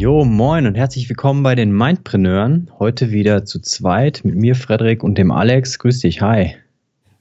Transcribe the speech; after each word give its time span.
Jo, 0.00 0.24
moin 0.24 0.66
und 0.66 0.76
herzlich 0.76 1.10
willkommen 1.10 1.42
bei 1.42 1.54
den 1.54 1.76
Mindpreneuren. 1.76 2.70
Heute 2.78 3.10
wieder 3.10 3.44
zu 3.44 3.60
zweit 3.60 4.22
mit 4.24 4.34
mir, 4.34 4.54
Frederik 4.54 5.04
und 5.04 5.18
dem 5.18 5.30
Alex. 5.30 5.78
Grüß 5.78 6.00
dich, 6.00 6.22
hi. 6.22 6.54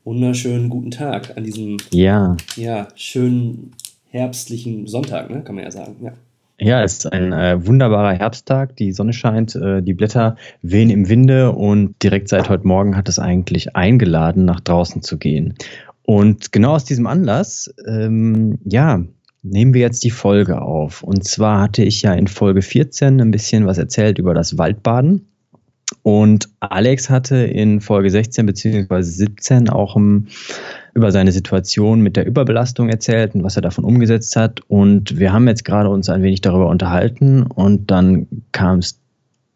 Wunderschönen 0.06 0.70
guten 0.70 0.90
Tag 0.90 1.36
an 1.36 1.44
diesem 1.44 1.76
ja. 1.92 2.38
Ja, 2.56 2.88
schönen 2.96 3.72
herbstlichen 4.12 4.88
Sonntag, 4.88 5.30
ne? 5.30 5.44
kann 5.44 5.56
man 5.56 5.66
ja 5.66 5.72
sagen. 5.72 5.98
Ja. 6.02 6.14
Ja, 6.58 6.82
es 6.82 7.00
ist 7.00 7.12
ein 7.12 7.34
äh, 7.34 7.68
wunderbarer 7.68 8.14
Herbsttag. 8.14 8.78
Die 8.78 8.94
Sonne 8.94 9.12
scheint, 9.12 9.56
äh, 9.56 9.82
die 9.84 9.94
Blätter 9.94 10.38
wehen 10.62 10.90
im 10.90 11.10
Winde 11.10 11.52
und 11.52 12.02
direkt 12.02 12.30
seit 12.30 12.48
heute 12.48 12.66
Morgen 12.66 12.96
hat 12.96 13.10
es 13.10 13.20
eigentlich 13.20 13.76
eingeladen, 13.76 14.46
nach 14.46 14.62
draußen 14.62 15.02
zu 15.02 15.18
gehen. 15.18 15.56
Und 16.04 16.54
genau 16.54 16.76
aus 16.76 16.86
diesem 16.86 17.08
Anlass, 17.08 17.74
ähm, 17.86 18.58
ja, 18.64 19.04
nehmen 19.42 19.74
wir 19.74 19.82
jetzt 19.82 20.04
die 20.04 20.12
Folge 20.12 20.62
auf. 20.62 21.04
Und 21.04 21.24
zwar 21.24 21.62
hatte 21.62 21.84
ich 21.84 22.02
ja 22.02 22.14
in 22.14 22.28
Folge 22.28 22.62
14 22.62 23.22
ein 23.22 23.32
bisschen 23.32 23.66
was 23.66 23.78
erzählt 23.78 24.20
über 24.20 24.34
das 24.34 24.58
Waldbaden. 24.58 25.26
Und 26.04 26.50
Alex 26.60 27.10
hatte 27.10 27.38
in 27.38 27.82
Folge 27.82 28.10
16 28.10 28.46
bzw. 28.46 29.02
17 29.02 29.70
auch 29.70 29.96
um, 29.96 30.28
über 30.94 31.12
seine 31.12 31.32
Situation 31.32 32.02
mit 32.02 32.16
der 32.16 32.26
Überbelastung 32.26 32.90
erzählt 32.90 33.36
und 33.36 33.44
was 33.44 33.56
er 33.56 33.62
davon 33.62 33.86
umgesetzt 33.86 34.36
hat. 34.36 34.62
Und 34.68 35.18
wir 35.18 35.34
haben 35.34 35.48
jetzt 35.48 35.66
gerade 35.66 35.90
uns 35.90 36.10
ein 36.10 36.22
wenig 36.22 36.42
darüber 36.42 36.68
unterhalten 36.68 37.44
und 37.44 37.90
dann 37.92 38.28
kamst 38.52 39.00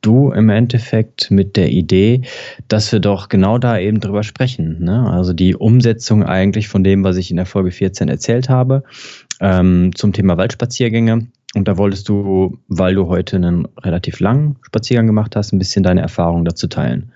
du 0.03 0.31
im 0.31 0.49
Endeffekt 0.49 1.31
mit 1.31 1.57
der 1.57 1.71
Idee, 1.71 2.21
dass 2.67 2.91
wir 2.91 2.99
doch 2.99 3.29
genau 3.29 3.57
da 3.57 3.79
eben 3.79 3.99
drüber 3.99 4.21
sprechen. 4.21 4.83
Ne? 4.83 5.09
Also 5.09 5.33
die 5.33 5.55
Umsetzung 5.55 6.23
eigentlich 6.23 6.67
von 6.67 6.83
dem, 6.83 7.03
was 7.03 7.17
ich 7.17 7.31
in 7.31 7.37
der 7.37 7.47
Folge 7.47 7.71
14 7.71 8.09
erzählt 8.09 8.49
habe, 8.49 8.83
ähm, 9.39 9.91
zum 9.95 10.13
Thema 10.13 10.37
Waldspaziergänge 10.37 11.27
und 11.55 11.67
da 11.67 11.77
wolltest 11.77 12.09
du, 12.09 12.57
weil 12.67 12.95
du 12.95 13.07
heute 13.07 13.35
einen 13.35 13.67
relativ 13.79 14.19
langen 14.19 14.57
Spaziergang 14.63 15.07
gemacht 15.07 15.35
hast, 15.35 15.53
ein 15.53 15.59
bisschen 15.59 15.83
deine 15.83 16.01
Erfahrungen 16.01 16.45
dazu 16.45 16.67
teilen. 16.67 17.11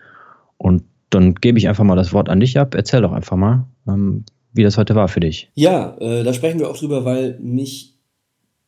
Und 0.58 0.84
dann 1.10 1.36
gebe 1.36 1.58
ich 1.58 1.68
einfach 1.68 1.84
mal 1.84 1.96
das 1.96 2.14
Wort 2.14 2.30
an 2.30 2.40
dich 2.40 2.60
ab. 2.60 2.76
Erzähl 2.76 3.02
doch 3.02 3.14
einfach 3.14 3.38
mal, 3.38 3.66
ähm, 3.88 4.26
wie 4.54 4.64
das 4.64 4.78
heute 4.78 4.96
war 4.96 5.08
für 5.08 5.20
dich. 5.20 5.50
Ja, 5.56 5.98
äh, 6.00 6.24
da 6.24 6.34
sprechen 6.34 6.60
wir 6.60 6.70
auch 6.70 6.78
drüber, 6.78 7.04
weil 7.06 7.40
mich 7.40 7.96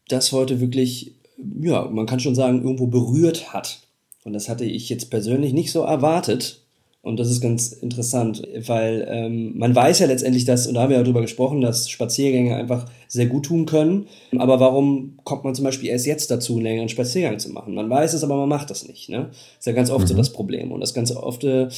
das 0.08 0.31
heute 0.31 0.59
wirklich, 0.59 1.16
ja, 1.61 1.86
man 1.86 2.08
kann 2.08 2.20
schon 2.20 2.36
sagen, 2.36 2.64
irgendwo 2.64 2.88
berührt 2.88 3.54
hat. 3.54 3.81
Und 4.23 4.34
das 4.34 4.50
hatte 4.50 4.66
ich 4.66 4.89
jetzt 4.89 5.09
persönlich 5.09 5.53
nicht 5.53 5.72
so 5.72 5.81
erwartet. 5.81 6.62
Und 7.02 7.17
das 7.17 7.30
ist 7.30 7.39
ganz 7.39 7.72
interessant, 7.72 8.45
weil 8.67 9.08
ähm, 9.09 9.58
man 9.58 9.73
weiß 9.73 10.00
ja 10.00 10.08
letztendlich, 10.08 10.44
dass, 10.44 10.67
und 10.67 10.73
da 10.73 10.81
haben 10.81 10.89
wir 10.89 10.98
ja 10.98 11.03
drüber 11.03 11.22
gesprochen, 11.22 11.61
dass 11.61 11.89
Spaziergänge 11.89 12.56
einfach 12.58 12.86
sehr 13.08 13.28
gut 13.28 13.45
tun 13.45 13.66
können. 13.66 14.08
Aber 14.38 14.59
warum 14.59 15.17
kommt 15.23 15.45
man 15.45 15.56
zum 15.56 15.64
Beispiel 15.64 15.89
erst 15.89 16.06
jetzt 16.06 16.30
dazu, 16.30 16.56
einen 16.56 16.64
längeren 16.64 16.89
Spaziergang 16.89 17.39
zu 17.39 17.50
machen? 17.50 17.73
Man 17.73 17.89
weiß 17.89 18.14
es, 18.14 18.23
aber 18.23 18.36
man 18.36 18.50
macht 18.50 18.70
das 18.70 18.86
nicht. 18.86 19.08
Ne? 19.08 19.30
ist 19.58 19.66
ja 19.66 19.72
ganz 19.72 19.89
oft 19.89 20.03
mhm. 20.03 20.09
so 20.09 20.16
das 20.16 20.33
Problem. 20.33 20.73
Und 20.73 20.81
das 20.81 20.94
ganz 20.94 21.11
oft 21.11 21.45
äh, 21.45 21.70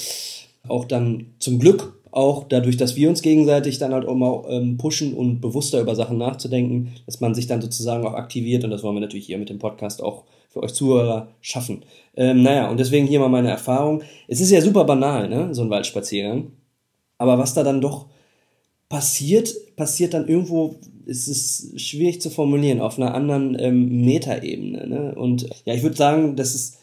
auch 0.67 0.85
dann 0.85 1.27
zum 1.37 1.59
Glück 1.59 2.00
auch 2.11 2.43
dadurch, 2.47 2.77
dass 2.77 2.95
wir 2.95 3.09
uns 3.09 3.21
gegenseitig 3.21 3.77
dann 3.77 3.93
halt 3.93 4.05
auch 4.05 4.15
mal 4.15 4.43
ähm, 4.49 4.77
pushen 4.77 5.13
und 5.13 5.39
bewusster 5.39 5.79
über 5.81 5.95
Sachen 5.95 6.17
nachzudenken, 6.17 6.93
dass 7.05 7.21
man 7.21 7.33
sich 7.33 7.47
dann 7.47 7.61
sozusagen 7.61 8.05
auch 8.05 8.13
aktiviert. 8.13 8.63
Und 8.63 8.71
das 8.71 8.83
wollen 8.83 8.95
wir 8.95 9.01
natürlich 9.01 9.25
hier 9.25 9.37
mit 9.37 9.49
dem 9.49 9.59
Podcast 9.59 10.03
auch 10.03 10.23
für 10.49 10.61
euch 10.61 10.73
Zuhörer 10.73 11.29
schaffen. 11.39 11.83
Ähm, 12.15 12.43
naja, 12.43 12.69
und 12.69 12.79
deswegen 12.79 13.07
hier 13.07 13.19
mal 13.19 13.29
meine 13.29 13.49
Erfahrung. 13.49 14.01
Es 14.27 14.41
ist 14.41 14.51
ja 14.51 14.61
super 14.61 14.83
banal, 14.83 15.29
ne, 15.29 15.55
so 15.55 15.61
ein 15.61 15.69
Waldspaziergang. 15.69 16.51
Aber 17.17 17.37
was 17.37 17.53
da 17.53 17.63
dann 17.63 17.81
doch 17.81 18.07
passiert, 18.89 19.55
passiert 19.77 20.13
dann 20.13 20.27
irgendwo, 20.27 20.75
es 21.05 21.27
ist 21.27 21.79
schwierig 21.79 22.21
zu 22.21 22.29
formulieren, 22.29 22.81
auf 22.81 22.97
einer 22.97 23.13
anderen 23.13 23.57
ähm, 23.57 24.03
Metaebene. 24.03 24.85
Ne? 24.87 25.15
Und 25.15 25.47
ja, 25.65 25.73
ich 25.73 25.81
würde 25.81 25.95
sagen, 25.95 26.35
das 26.35 26.53
ist, 26.53 26.79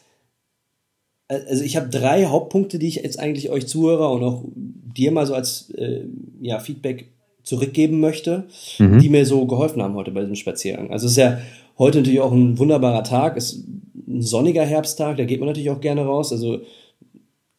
also 1.28 1.62
ich 1.62 1.76
habe 1.76 1.88
drei 1.88 2.26
Hauptpunkte, 2.26 2.78
die 2.78 2.88
ich 2.88 2.96
jetzt 2.96 3.18
eigentlich 3.18 3.50
euch 3.50 3.66
Zuhörer 3.66 4.10
und 4.10 4.22
auch 4.22 4.44
dir 4.54 5.12
mal 5.12 5.26
so 5.26 5.34
als 5.34 5.70
äh, 5.70 6.04
ja, 6.40 6.58
Feedback 6.58 7.08
zurückgeben 7.42 8.00
möchte, 8.00 8.44
mhm. 8.78 8.98
die 8.98 9.08
mir 9.08 9.24
so 9.24 9.46
geholfen 9.46 9.82
haben 9.82 9.94
heute 9.94 10.10
bei 10.10 10.20
diesem 10.20 10.36
Spaziergang. 10.36 10.90
Also 10.90 11.06
es 11.06 11.12
ist 11.12 11.18
ja 11.18 11.38
Heute 11.78 11.98
natürlich 11.98 12.20
auch 12.20 12.32
ein 12.32 12.58
wunderbarer 12.58 13.04
Tag, 13.04 13.36
ist 13.36 13.64
ein 14.08 14.20
sonniger 14.20 14.64
Herbsttag, 14.64 15.16
da 15.16 15.24
geht 15.24 15.38
man 15.38 15.48
natürlich 15.48 15.70
auch 15.70 15.80
gerne 15.80 16.04
raus. 16.04 16.32
Also 16.32 16.62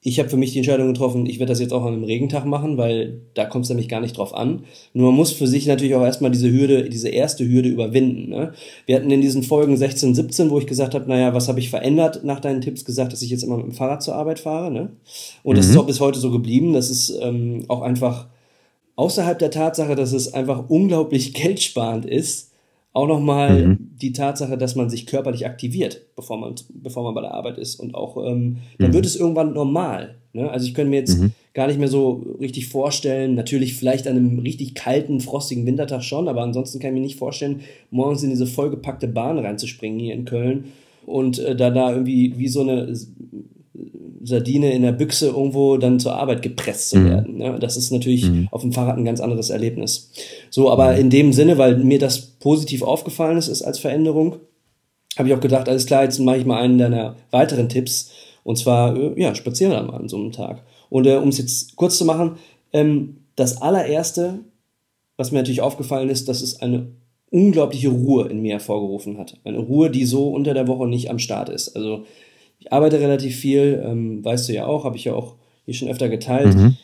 ich 0.01 0.17
habe 0.17 0.29
für 0.29 0.37
mich 0.37 0.53
die 0.53 0.59
Entscheidung 0.59 0.87
getroffen, 0.87 1.25
ich 1.25 1.39
werde 1.39 1.51
das 1.51 1.59
jetzt 1.59 1.73
auch 1.73 1.83
an 1.83 1.93
einem 1.93 2.05
Regentag 2.05 2.45
machen, 2.45 2.77
weil 2.77 3.19
da 3.33 3.43
kommt 3.43 3.65
es 3.65 3.69
nämlich 3.69 3.89
gar 3.89 3.99
nicht 3.99 4.17
drauf 4.17 4.33
an. 4.33 4.63
Nur 4.93 5.07
man 5.07 5.15
muss 5.15 5.33
für 5.33 5.45
sich 5.45 5.67
natürlich 5.67 5.93
auch 5.93 6.03
erstmal 6.03 6.31
diese 6.31 6.49
Hürde, 6.49 6.89
diese 6.89 7.09
erste 7.09 7.45
Hürde 7.45 7.67
überwinden. 7.67 8.29
Ne? 8.29 8.53
Wir 8.85 8.95
hatten 8.95 9.11
in 9.11 9.19
diesen 9.19 9.43
Folgen 9.43 9.75
16, 9.75 10.15
17, 10.15 10.51
wo 10.51 10.57
ich 10.57 10.67
gesagt 10.67 10.93
habe, 10.93 11.09
naja, 11.09 11.33
was 11.33 11.49
habe 11.49 11.59
ich 11.59 11.69
verändert 11.69 12.23
nach 12.23 12.39
deinen 12.39 12.61
Tipps 12.61 12.85
gesagt, 12.85 13.11
dass 13.11 13.21
ich 13.21 13.29
jetzt 13.29 13.43
immer 13.43 13.57
mit 13.57 13.65
dem 13.65 13.73
Fahrrad 13.73 14.01
zur 14.01 14.15
Arbeit 14.15 14.39
fahre. 14.39 14.71
Ne? 14.71 14.91
Und 15.43 15.55
mhm. 15.55 15.57
das 15.57 15.67
ist 15.67 15.75
auch 15.75 15.87
bis 15.87 15.99
heute 15.99 16.19
so 16.19 16.31
geblieben. 16.31 16.71
Das 16.71 16.89
ist 16.89 17.13
ähm, 17.21 17.65
auch 17.67 17.81
einfach 17.81 18.27
außerhalb 18.95 19.37
der 19.37 19.51
Tatsache, 19.51 19.95
dass 19.95 20.13
es 20.13 20.33
einfach 20.33 20.69
unglaublich 20.69 21.33
geldsparend 21.33 22.05
ist, 22.05 22.48
auch 22.93 23.07
nochmal 23.07 23.67
mhm. 23.67 23.77
die 24.01 24.13
Tatsache, 24.13 24.57
dass 24.57 24.75
man 24.75 24.89
sich 24.89 25.05
körperlich 25.05 25.45
aktiviert, 25.45 26.01
bevor 26.15 26.37
man, 26.37 26.55
bevor 26.73 27.03
man 27.03 27.13
bei 27.13 27.21
der 27.21 27.33
Arbeit 27.33 27.57
ist. 27.57 27.75
Und 27.79 27.93
auch, 27.93 28.17
ähm, 28.17 28.57
dann 28.79 28.89
mhm. 28.89 28.93
wird 28.93 29.05
es 29.05 29.15
irgendwann 29.15 29.53
normal. 29.53 30.15
Ne? 30.33 30.49
Also 30.49 30.65
ich 30.65 30.73
könnte 30.73 30.89
mir 30.89 30.97
jetzt 30.97 31.19
mhm. 31.19 31.31
gar 31.53 31.67
nicht 31.67 31.79
mehr 31.79 31.87
so 31.87 32.23
richtig 32.39 32.67
vorstellen, 32.67 33.35
natürlich 33.35 33.75
vielleicht 33.75 34.07
an 34.07 34.17
einem 34.17 34.39
richtig 34.39 34.73
kalten, 34.73 35.19
frostigen 35.19 35.65
Wintertag 35.65 36.03
schon, 36.03 36.27
aber 36.27 36.41
ansonsten 36.41 36.79
kann 36.79 36.89
ich 36.89 36.95
mir 36.95 37.05
nicht 37.05 37.19
vorstellen, 37.19 37.61
morgens 37.91 38.23
in 38.23 38.31
diese 38.31 38.47
vollgepackte 38.47 39.07
Bahn 39.07 39.37
reinzuspringen 39.37 39.99
hier 39.99 40.13
in 40.13 40.25
Köln 40.25 40.65
und 41.05 41.39
äh, 41.39 41.55
da 41.55 41.69
da 41.71 41.91
irgendwie 41.91 42.37
wie 42.37 42.47
so 42.47 42.61
eine 42.61 42.95
Sardine 44.21 44.73
in 44.73 44.81
der 44.81 44.91
Büchse 44.91 45.27
irgendwo 45.27 45.77
dann 45.77 45.99
zur 45.99 46.15
Arbeit 46.15 46.41
gepresst 46.41 46.89
zu 46.89 46.99
mhm. 46.99 47.09
werden. 47.09 47.37
Ne? 47.37 47.57
Das 47.59 47.77
ist 47.77 47.91
natürlich 47.91 48.29
mhm. 48.29 48.47
auf 48.51 48.61
dem 48.61 48.73
Fahrrad 48.73 48.97
ein 48.97 49.05
ganz 49.05 49.21
anderes 49.21 49.49
Erlebnis. 49.49 50.11
So, 50.49 50.71
aber 50.71 50.93
mhm. 50.93 50.99
in 50.99 51.09
dem 51.09 51.33
Sinne, 51.33 51.57
weil 51.57 51.77
mir 51.77 51.99
das 51.99 52.19
positiv 52.21 52.81
aufgefallen 52.81 53.37
ist, 53.37 53.47
ist 53.47 53.61
als 53.61 53.79
Veränderung, 53.79 54.37
habe 55.17 55.29
ich 55.29 55.35
auch 55.35 55.41
gedacht, 55.41 55.67
alles 55.67 55.85
klar, 55.85 56.03
jetzt 56.03 56.19
mache 56.19 56.37
ich 56.37 56.45
mal 56.45 56.61
einen 56.61 56.77
deiner 56.77 57.15
weiteren 57.31 57.69
Tipps. 57.69 58.11
Und 58.43 58.57
zwar, 58.57 58.95
äh, 58.95 59.21
ja, 59.21 59.35
spazieren 59.35 59.73
dann 59.73 59.87
mal 59.87 59.97
an 59.97 60.09
so 60.09 60.17
einem 60.17 60.31
Tag. 60.31 60.63
Und 60.89 61.05
äh, 61.05 61.15
um 61.15 61.29
es 61.29 61.37
jetzt 61.37 61.75
kurz 61.75 61.97
zu 61.97 62.05
machen, 62.05 62.37
ähm, 62.73 63.17
das 63.35 63.61
allererste, 63.61 64.39
was 65.17 65.31
mir 65.31 65.39
natürlich 65.39 65.61
aufgefallen 65.61 66.09
ist, 66.09 66.29
dass 66.29 66.41
es 66.41 66.61
eine 66.61 66.87
unglaubliche 67.31 67.89
Ruhe 67.89 68.27
in 68.27 68.41
mir 68.41 68.53
hervorgerufen 68.53 69.17
hat. 69.17 69.37
Eine 69.43 69.59
Ruhe, 69.59 69.89
die 69.89 70.05
so 70.05 70.29
unter 70.29 70.53
der 70.53 70.67
Woche 70.67 70.87
nicht 70.87 71.09
am 71.09 71.19
Start 71.19 71.49
ist. 71.49 71.75
Also 71.75 72.05
ich 72.59 72.71
arbeite 72.71 72.99
relativ 72.99 73.35
viel, 73.35 73.81
ähm, 73.85 74.23
weißt 74.23 74.49
du 74.49 74.53
ja 74.53 74.65
auch, 74.65 74.83
habe 74.83 74.97
ich 74.97 75.05
ja 75.05 75.13
auch 75.13 75.35
hier 75.65 75.73
schon 75.73 75.87
öfter 75.87 76.09
geteilt. 76.09 76.55
Mhm. 76.55 76.77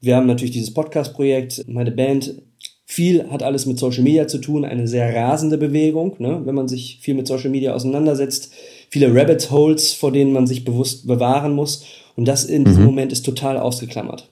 Wir 0.00 0.16
haben 0.16 0.26
natürlich 0.26 0.52
dieses 0.52 0.74
Podcast-Projekt, 0.74 1.64
meine 1.66 1.90
Band. 1.90 2.42
Viel 2.84 3.30
hat 3.30 3.42
alles 3.42 3.64
mit 3.64 3.78
Social 3.78 4.02
Media 4.02 4.28
zu 4.28 4.38
tun, 4.38 4.66
eine 4.66 4.86
sehr 4.86 5.14
rasende 5.14 5.56
Bewegung, 5.56 6.16
ne? 6.18 6.42
wenn 6.44 6.54
man 6.54 6.68
sich 6.68 6.98
viel 7.00 7.14
mit 7.14 7.26
Social 7.26 7.48
Media 7.48 7.74
auseinandersetzt. 7.74 8.52
Viele 8.90 9.14
Rabbit 9.14 9.50
Holes, 9.50 9.94
vor 9.94 10.12
denen 10.12 10.34
man 10.34 10.46
sich 10.46 10.64
bewusst 10.64 11.06
bewahren 11.06 11.54
muss. 11.54 11.84
Und 12.16 12.28
das 12.28 12.44
in 12.44 12.64
diesem 12.64 12.82
mhm. 12.82 12.88
Moment 12.90 13.12
ist 13.12 13.24
total 13.24 13.56
ausgeklammert. 13.56 14.28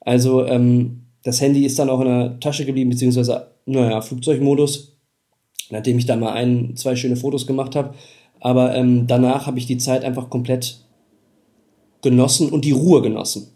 Also 0.00 0.44
ähm, 0.44 1.06
das 1.22 1.40
Handy 1.40 1.64
ist 1.64 1.78
dann 1.78 1.88
auch 1.88 2.00
in 2.00 2.08
der 2.08 2.40
Tasche 2.40 2.66
geblieben, 2.66 2.90
beziehungsweise, 2.90 3.48
naja, 3.64 4.00
Flugzeugmodus. 4.02 4.98
Nachdem 5.70 5.96
ich 5.96 6.06
da 6.06 6.16
mal 6.16 6.34
ein, 6.34 6.76
zwei 6.76 6.96
schöne 6.96 7.16
Fotos 7.16 7.46
gemacht 7.46 7.74
habe, 7.74 7.94
aber 8.42 8.74
ähm, 8.74 9.06
danach 9.06 9.46
habe 9.46 9.58
ich 9.60 9.66
die 9.66 9.78
Zeit 9.78 10.04
einfach 10.04 10.28
komplett 10.28 10.80
genossen 12.02 12.50
und 12.50 12.64
die 12.64 12.72
Ruhe 12.72 13.00
genossen. 13.00 13.46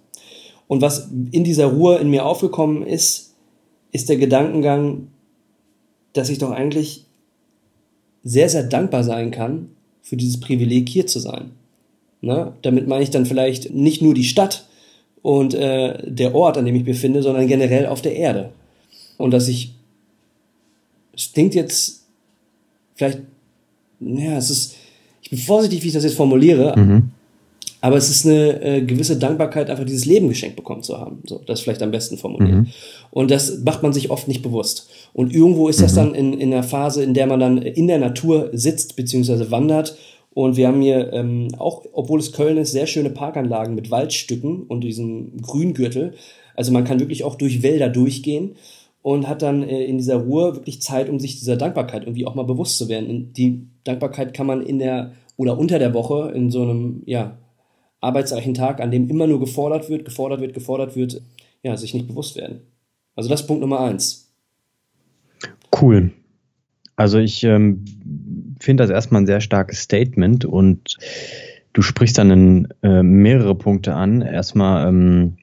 Und 0.69 0.81
was 0.81 1.11
in 1.33 1.43
dieser 1.43 1.67
Ruhe 1.67 1.97
in 1.97 2.09
mir 2.09 2.25
aufgekommen 2.25 2.87
ist, 2.87 3.35
ist 3.91 4.09
der 4.09 4.17
Gedankengang, 4.17 5.09
dass 6.13 6.29
ich 6.29 6.39
doch 6.39 6.53
eigentlich 6.53 7.05
sehr, 8.23 8.49
sehr 8.49 8.63
dankbar 8.63 9.03
sein 9.03 9.33
kann 9.33 9.71
für 10.03 10.17
dieses 10.17 10.39
Privileg 10.39 10.89
hier 10.89 11.09
zu 11.09 11.19
sein. 11.19 11.51
Na, 12.21 12.57
damit 12.63 12.87
meine 12.87 13.03
ich 13.03 13.11
dann 13.11 13.27
vielleicht 13.27 13.75
nicht 13.75 14.03
nur 14.03 14.15
die 14.15 14.25
Stadt 14.25 14.67
und 15.21 15.53
äh, 15.55 15.99
der 16.09 16.35
Ort, 16.35 16.59
an 16.59 16.65
dem 16.65 16.77
ich 16.77 16.85
befinde, 16.85 17.23
sondern 17.23 17.49
generell 17.49 17.87
auf 17.87 18.03
der 18.03 18.15
Erde. 18.15 18.53
Und 19.19 19.33
dass 19.33 19.49
ich, 19.49 19.75
es 21.13 21.33
klingt 21.33 21.57
jetzt 21.57 22.07
vielleicht 22.95 23.21
ja, 24.01 24.37
es 24.37 24.51
ist, 24.51 24.77
ich 25.23 25.31
bin 25.31 25.39
vorsichtig, 25.39 25.83
wie 25.83 25.89
ich 25.89 25.95
das 25.95 26.05
jetzt 26.05 26.17
formuliere, 26.17 26.79
mhm. 26.79 27.11
Aber 27.81 27.97
es 27.97 28.09
ist 28.09 28.27
eine 28.27 28.63
äh, 28.63 28.83
gewisse 28.83 29.17
Dankbarkeit, 29.17 29.71
einfach 29.71 29.85
dieses 29.85 30.07
Leben 30.07 30.29
geschenkt 30.29 30.57
bekommen 30.57 30.83
zu 30.83 30.99
haben. 30.99 31.23
So, 31.27 31.41
das 31.47 31.59
ist 31.59 31.65
vielleicht 31.65 31.83
am 31.83 31.91
besten 31.91 32.17
formuliert. 32.17 32.57
Mhm. 32.57 32.67
Und 33.11 33.31
das 33.31 33.61
macht 33.65 33.83
man 33.83 33.93
sich 33.93 34.11
oft 34.11 34.29
nicht 34.29 34.43
bewusst. 34.43 34.89
Und 35.13 35.33
irgendwo 35.33 35.69
ist 35.69 35.83
das 35.83 35.93
mhm. 35.93 35.97
dann 35.97 36.15
in, 36.15 36.33
in 36.33 36.51
der 36.51 36.63
Phase, 36.63 37.05
in 37.05 37.15
der 37.15 37.27
man 37.27 37.39
dann 37.39 37.59
in 37.59 37.87
der 37.87 37.99
Natur 37.99 38.51
sitzt, 38.53 38.97
beziehungsweise 38.97 39.51
wandert. 39.51 39.97
Und 40.33 40.57
wir 40.57 40.69
haben 40.69 40.83
hier 40.83 41.13
ähm, 41.13 41.49
auch, 41.59 41.85
obwohl 41.93 42.19
es 42.19 42.33
Köln 42.33 42.57
ist, 42.57 42.73
sehr 42.73 42.87
schöne 42.87 43.11
Parkanlagen 43.11 43.75
mit 43.75 43.91
Waldstücken 43.91 44.65
und 44.65 44.81
diesem 44.81 45.41
Grüngürtel. 45.41 46.15
Also 46.55 46.73
man 46.73 46.85
kann 46.85 46.99
wirklich 46.99 47.25
auch 47.25 47.37
durch 47.37 47.63
Wälder 47.63 47.89
durchgehen 47.89 48.57
und 49.07 49.29
hat 49.29 49.41
dann 49.41 49.63
äh, 49.63 49.85
in 49.85 49.99
dieser 49.99 50.17
Ruhe 50.17 50.57
wirklich 50.57 50.83
Zeit, 50.83 51.09
um 51.09 51.21
sich 51.21 51.39
dieser 51.39 51.57
Dankbarkeit 51.57 52.03
irgendwie 52.03 52.27
auch 52.27 52.35
mal 52.35 52.43
bewusst 52.43 52.77
zu 52.77 52.89
werden. 52.89 53.09
Und 53.09 53.35
die 53.35 53.69
Dankbarkeit 53.85 54.35
kann 54.35 54.49
man 54.49 54.63
in 54.63 54.81
der 54.81 55.13
oder 55.37 55.57
unter 55.57 55.79
der 55.79 55.95
Woche 55.95 56.33
in 56.35 56.51
so 56.51 56.63
einem, 56.63 57.05
ja, 57.07 57.39
arbeitsreichen 58.01 58.55
Tag, 58.55 58.81
an 58.81 58.91
dem 58.91 59.09
immer 59.09 59.29
nur 59.29 59.39
gefordert 59.39 59.89
wird, 59.89 60.05
gefordert 60.05 60.41
wird, 60.41 60.55
gefordert 60.55 60.97
wird, 60.97 61.23
ja, 61.63 61.77
sich 61.77 61.95
nicht 61.95 62.09
bewusst 62.09 62.35
werden. 62.35 62.63
Also 63.15 63.31
das 63.31 63.43
ist 63.43 63.47
Punkt 63.47 63.61
Nummer 63.61 63.79
eins. 63.79 64.35
Cool. 65.81 66.11
Also 66.97 67.19
ich 67.21 67.45
ähm, 67.45 67.85
finde 68.59 68.83
das 68.83 68.91
erstmal 68.91 69.23
ein 69.23 69.27
sehr 69.27 69.41
starkes 69.41 69.83
Statement 69.83 70.45
und 70.45 70.97
du 71.75 71.83
sprichst 71.83 72.19
dann 72.19 72.31
in, 72.33 72.69
äh, 72.83 73.05
mehrere 73.05 73.55
Punkte 73.55 73.95
an. 73.95 74.21
Erstmal 74.23 74.89
ähm, 74.89 75.37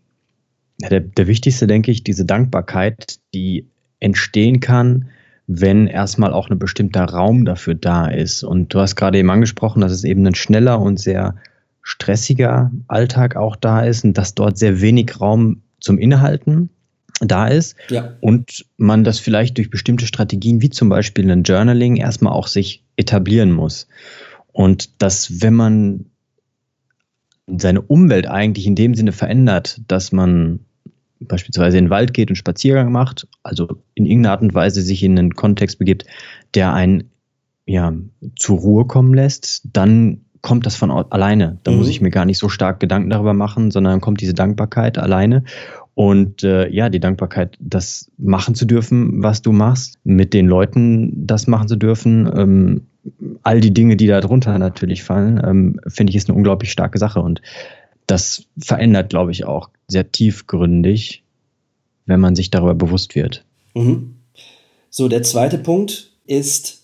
der, 0.90 1.00
der 1.02 1.28
wichtigste, 1.28 1.68
denke 1.68 1.92
ich, 1.92 2.04
diese 2.04 2.26
Dankbarkeit, 2.26 3.20
die 3.34 3.68
entstehen 4.00 4.60
kann, 4.60 5.10
wenn 5.48 5.88
erstmal 5.88 6.34
auch 6.34 6.50
ein 6.50 6.60
bestimmter 6.60 7.06
Raum 7.06 7.46
dafür 7.46 7.76
da 7.76 8.08
ist. 8.08 8.44
Und 8.44 8.74
du 8.74 8.80
hast 8.80 8.96
gerade 8.96 9.18
eben 9.18 9.30
angesprochen, 9.30 9.82
dass 9.82 9.92
es 9.92 10.04
eben 10.04 10.26
ein 10.26 10.36
schneller 10.36 10.80
und 10.80 11.00
sehr 11.00 11.36
stressiger 11.82 12.72
Alltag 12.88 13.36
auch 13.36 13.56
da 13.56 13.82
ist 13.82 14.06
und 14.06 14.18
dass 14.18 14.36
dort 14.36 14.58
sehr 14.58 14.82
wenig 14.82 15.20
Raum 15.20 15.62
zum 15.80 15.98
Innehalten 15.98 16.70
da 17.20 17.48
ist 17.48 17.76
ja. 17.90 18.14
und 18.22 18.66
man 18.78 19.04
das 19.04 19.20
vielleicht 19.20 19.58
durch 19.58 19.70
bestimmte 19.70 20.08
Strategien 20.08 20.62
wie 20.62 20.70
zum 20.70 20.90
Beispiel 20.90 21.30
ein 21.30 21.44
Journaling 21.44 21.98
erstmal 21.98 22.34
auch 22.34 22.48
sich 22.48 22.84
etablieren 22.96 23.52
muss. 23.52 23.88
Und 24.52 25.02
dass 25.02 25.42
wenn 25.42 25.54
man 25.54 26.06
seine 27.48 27.82
Umwelt 27.82 28.28
eigentlich 28.28 28.66
in 28.66 28.76
dem 28.76 28.96
Sinne 28.96 29.12
verändert, 29.12 29.82
dass 29.88 30.12
man 30.12 30.62
beispielsweise 31.28 31.78
in 31.78 31.86
den 31.86 31.90
Wald 31.90 32.14
geht 32.14 32.30
und 32.30 32.36
Spaziergang 32.36 32.92
macht, 32.92 33.28
also 33.44 33.68
in 33.96 34.06
irgendeiner 34.06 34.34
Art 34.34 34.42
und 34.42 34.54
Weise 34.54 34.81
sich 34.81 35.04
in 35.04 35.18
einen 35.18 35.34
Kontext 35.36 35.80
begibt, 35.80 36.06
der 36.54 36.74
einen 36.74 37.10
ja, 37.66 37.94
zur 38.36 38.60
Ruhe 38.60 38.86
kommen 38.86 39.14
lässt, 39.14 39.68
dann 39.72 40.22
kommt 40.42 40.66
das 40.66 40.75
von 40.75 40.92
alleine. 40.92 41.58
Da 41.64 41.72
mhm. 41.72 41.78
muss 41.78 41.88
ich 41.88 42.02
mir 42.02 42.10
gar 42.10 42.25
nicht 42.25 42.38
so 42.38 42.50
stark 42.50 42.80
Gedanken 42.80 43.10
darüber 43.10 43.34
machen, 43.34 43.72
sondern 43.72 44.02
kommt 44.02 44.20
diese 44.22 44.34
Dankbarkeit 44.34 44.98
alleine. 44.98 45.44
Und 45.96 46.44
äh, 46.44 46.68
ja, 46.70 46.90
die 46.90 47.00
Dankbarkeit, 47.00 47.56
das 47.60 48.12
machen 48.18 48.56
zu 48.56 48.66
dürfen, 48.66 49.24
was 49.24 49.42
du 49.42 49.52
machst, 49.52 50.00
mit 50.04 50.34
den 50.34 50.48
Leuten 50.48 51.25
das 51.28 51.48
machen 51.48 51.68
zu 51.68 51.75
dürfen, 51.75 52.30
ähm, 52.36 52.81
all 53.44 53.62
die 53.62 53.74
Dinge, 53.74 53.96
die 53.96 54.08
da 54.08 54.20
drunter 54.20 54.58
natürlich 54.58 55.04
fallen, 55.04 55.42
ähm, 55.46 55.80
finde 55.88 56.12
ich 56.12 56.18
ist 56.18 56.30
eine 56.30 56.38
unglaublich 56.38 56.72
starke 56.72 56.98
Sache. 56.98 57.22
Und 57.22 57.42
das 58.08 58.46
verändert, 58.58 59.10
glaube 59.10 59.31
ich, 59.31 59.46
auch 59.46 59.70
sehr 59.88 60.12
tiefgründig, 60.12 61.24
wenn 62.06 62.20
man 62.20 62.36
sich 62.36 62.52
darüber 62.52 62.76
bewusst 62.76 63.16
wird. 63.16 63.46
Mhm. 63.74 64.16
So, 64.90 65.08
der 65.08 65.24
zweite 65.24 65.58
Punkt 65.58 66.12
ist, 66.26 66.84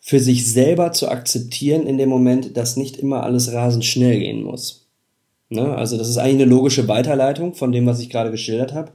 für 0.00 0.18
sich 0.18 0.50
selber 0.50 0.92
zu 0.92 1.08
akzeptieren 1.08 1.86
in 1.86 1.98
dem 1.98 2.08
Moment, 2.08 2.56
dass 2.56 2.76
nicht 2.76 2.96
immer 2.96 3.22
alles 3.22 3.52
rasend 3.52 3.84
schnell 3.84 4.18
gehen 4.18 4.42
muss. 4.42 4.88
Ne? 5.50 5.76
Also 5.76 5.98
das 5.98 6.08
ist 6.08 6.16
eigentlich 6.16 6.42
eine 6.42 6.50
logische 6.50 6.88
Weiterleitung 6.88 7.54
von 7.54 7.70
dem, 7.70 7.86
was 7.86 8.00
ich 8.00 8.08
gerade 8.08 8.30
geschildert 8.30 8.72
habe, 8.72 8.92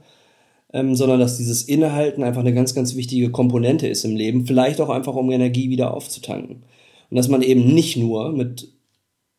ähm, 0.72 0.94
sondern 0.94 1.20
dass 1.20 1.36
dieses 1.36 1.62
Innehalten 1.62 2.24
einfach 2.24 2.40
eine 2.40 2.52
ganz, 2.52 2.74
ganz 2.74 2.96
wichtige 2.96 3.30
Komponente 3.30 3.86
ist 3.86 4.04
im 4.04 4.16
Leben, 4.16 4.46
vielleicht 4.46 4.80
auch 4.80 4.88
einfach, 4.88 5.14
um 5.14 5.30
Energie 5.30 5.70
wieder 5.70 5.94
aufzutanken. 5.94 6.64
Und 7.10 7.16
dass 7.16 7.28
man 7.28 7.42
eben 7.42 7.72
nicht 7.72 7.96
nur 7.96 8.32
mit 8.32 8.68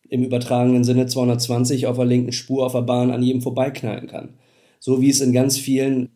im 0.09 0.23
übertragenen 0.23 0.83
Sinne 0.83 1.07
220 1.07 1.87
auf 1.87 1.97
der 1.97 2.05
linken 2.05 2.31
Spur 2.31 2.65
auf 2.65 2.73
der 2.73 2.81
Bahn 2.81 3.11
an 3.11 3.23
jedem 3.23 3.41
vorbeiknallen 3.41 4.07
kann. 4.07 4.29
So 4.79 5.01
wie 5.01 5.09
es 5.09 5.21
in 5.21 5.33
ganz 5.33 5.57
vielen 5.57 6.09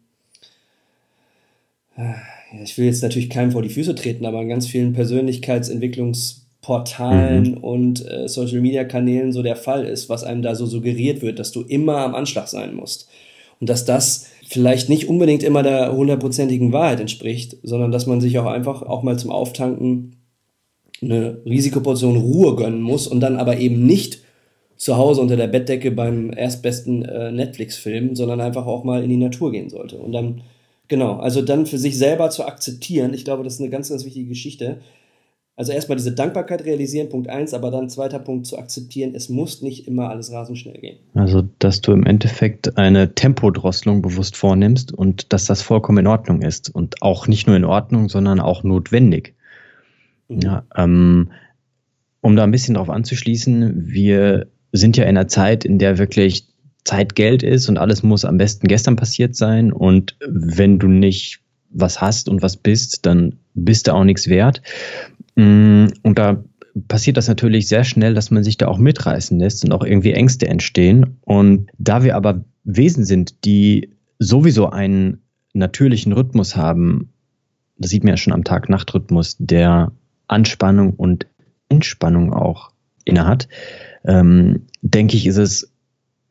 ich 2.63 2.77
will 2.77 2.85
jetzt 2.85 3.03
natürlich 3.03 3.29
keinem 3.29 3.51
vor 3.51 3.61
die 3.61 3.67
Füße 3.69 3.93
treten, 3.95 4.25
aber 4.25 4.41
in 4.41 4.49
ganz 4.49 4.67
vielen 4.67 4.91
Persönlichkeitsentwicklungsportalen 4.93 7.51
mhm. 7.51 7.57
und 7.57 8.05
äh, 8.09 8.27
Social 8.27 8.61
Media 8.61 8.83
Kanälen 8.83 9.31
so 9.31 9.43
der 9.43 9.55
Fall 9.55 9.85
ist, 9.85 10.09
was 10.09 10.23
einem 10.23 10.41
da 10.41 10.55
so 10.55 10.65
suggeriert 10.65 11.21
wird, 11.21 11.37
dass 11.39 11.51
du 11.51 11.61
immer 11.61 11.97
am 11.97 12.15
Anschlag 12.15 12.47
sein 12.47 12.73
musst. 12.75 13.07
Und 13.59 13.69
dass 13.69 13.85
das 13.85 14.27
vielleicht 14.47 14.89
nicht 14.89 15.07
unbedingt 15.07 15.43
immer 15.43 15.61
der 15.63 15.95
hundertprozentigen 15.95 16.73
Wahrheit 16.73 16.99
entspricht, 16.99 17.57
sondern 17.63 17.91
dass 17.91 18.07
man 18.07 18.19
sich 18.19 18.39
auch 18.39 18.47
einfach 18.47 18.81
auch 18.81 19.03
mal 19.03 19.19
zum 19.19 19.29
Auftanken 19.29 20.15
eine 21.01 21.41
Risikoportion 21.45 22.17
Ruhe 22.17 22.55
gönnen 22.55 22.81
muss 22.81 23.07
und 23.07 23.19
dann 23.19 23.37
aber 23.37 23.57
eben 23.57 23.85
nicht 23.85 24.19
zu 24.77 24.97
Hause 24.97 25.21
unter 25.21 25.37
der 25.37 25.47
Bettdecke 25.47 25.91
beim 25.91 26.31
erstbesten 26.31 27.05
äh, 27.05 27.31
Netflix-Film, 27.31 28.15
sondern 28.15 28.41
einfach 28.41 28.65
auch 28.65 28.83
mal 28.83 29.03
in 29.03 29.09
die 29.09 29.17
Natur 29.17 29.51
gehen 29.51 29.69
sollte. 29.69 29.97
Und 29.97 30.11
dann 30.11 30.41
Genau, 30.91 31.19
also 31.19 31.41
dann 31.41 31.67
für 31.67 31.77
sich 31.77 31.97
selber 31.97 32.31
zu 32.31 32.45
akzeptieren, 32.45 33.13
ich 33.13 33.23
glaube, 33.23 33.45
das 33.45 33.53
ist 33.53 33.61
eine 33.61 33.69
ganz, 33.69 33.87
ganz 33.87 34.03
wichtige 34.03 34.27
Geschichte. 34.27 34.81
Also 35.55 35.71
erstmal 35.71 35.95
diese 35.95 36.11
Dankbarkeit 36.11 36.65
realisieren, 36.65 37.07
Punkt 37.07 37.29
eins, 37.29 37.53
aber 37.53 37.71
dann 37.71 37.89
zweiter 37.89 38.19
Punkt 38.19 38.45
zu 38.45 38.57
akzeptieren, 38.57 39.15
es 39.15 39.29
muss 39.29 39.61
nicht 39.61 39.87
immer 39.87 40.09
alles 40.09 40.33
rasend 40.33 40.57
schnell 40.57 40.77
gehen. 40.81 40.97
Also, 41.13 41.43
dass 41.59 41.79
du 41.79 41.93
im 41.93 42.05
Endeffekt 42.05 42.77
eine 42.77 43.15
Tempodrosselung 43.15 44.01
bewusst 44.01 44.35
vornimmst 44.35 44.91
und 44.91 45.31
dass 45.31 45.45
das 45.45 45.61
vollkommen 45.61 45.99
in 45.99 46.07
Ordnung 46.07 46.41
ist 46.41 46.75
und 46.75 47.01
auch 47.01 47.25
nicht 47.25 47.47
nur 47.47 47.55
in 47.55 47.63
Ordnung, 47.63 48.09
sondern 48.09 48.41
auch 48.41 48.63
notwendig. 48.63 49.33
Mhm. 50.31 50.41
Ja, 50.41 50.63
ähm, 50.75 51.31
um 52.21 52.35
da 52.35 52.43
ein 52.43 52.51
bisschen 52.51 52.75
drauf 52.75 52.89
anzuschließen, 52.89 53.87
wir 53.87 54.47
sind 54.71 54.97
ja 54.97 55.03
in 55.03 55.09
einer 55.09 55.27
Zeit, 55.27 55.65
in 55.65 55.79
der 55.79 55.97
wirklich 55.97 56.47
Zeit 56.83 57.15
Geld 57.15 57.43
ist 57.43 57.69
und 57.69 57.77
alles 57.77 58.03
muss 58.03 58.25
am 58.25 58.37
besten 58.37 58.67
gestern 58.67 58.95
passiert 58.95 59.35
sein. 59.35 59.71
Und 59.71 60.17
wenn 60.27 60.79
du 60.79 60.87
nicht 60.87 61.41
was 61.69 62.01
hast 62.01 62.29
und 62.29 62.41
was 62.41 62.57
bist, 62.57 63.05
dann 63.05 63.37
bist 63.53 63.87
du 63.87 63.93
auch 63.93 64.03
nichts 64.03 64.27
wert. 64.27 64.61
Mm, 65.35 65.87
und 66.03 66.17
da 66.17 66.43
passiert 66.87 67.17
das 67.17 67.27
natürlich 67.27 67.67
sehr 67.67 67.83
schnell, 67.83 68.13
dass 68.13 68.31
man 68.31 68.43
sich 68.43 68.57
da 68.57 68.67
auch 68.67 68.77
mitreißen 68.77 69.37
lässt 69.39 69.63
und 69.63 69.71
auch 69.73 69.83
irgendwie 69.83 70.13
Ängste 70.13 70.47
entstehen. 70.47 71.17
Und 71.21 71.69
da 71.77 72.03
wir 72.03 72.15
aber 72.15 72.43
Wesen 72.63 73.05
sind, 73.05 73.45
die 73.45 73.89
sowieso 74.19 74.69
einen 74.69 75.21
natürlichen 75.53 76.13
Rhythmus 76.13 76.55
haben, 76.55 77.09
das 77.77 77.91
sieht 77.91 78.03
man 78.03 78.11
ja 78.11 78.17
schon 78.17 78.33
am 78.33 78.43
Tag-Nacht-Rhythmus, 78.43 79.35
der 79.39 79.91
Anspannung 80.31 80.93
und 80.93 81.27
Entspannung 81.69 82.33
auch 82.33 82.71
innehat, 83.05 83.47
ähm, 84.05 84.67
denke 84.81 85.17
ich, 85.17 85.27
ist 85.27 85.37
es 85.37 85.71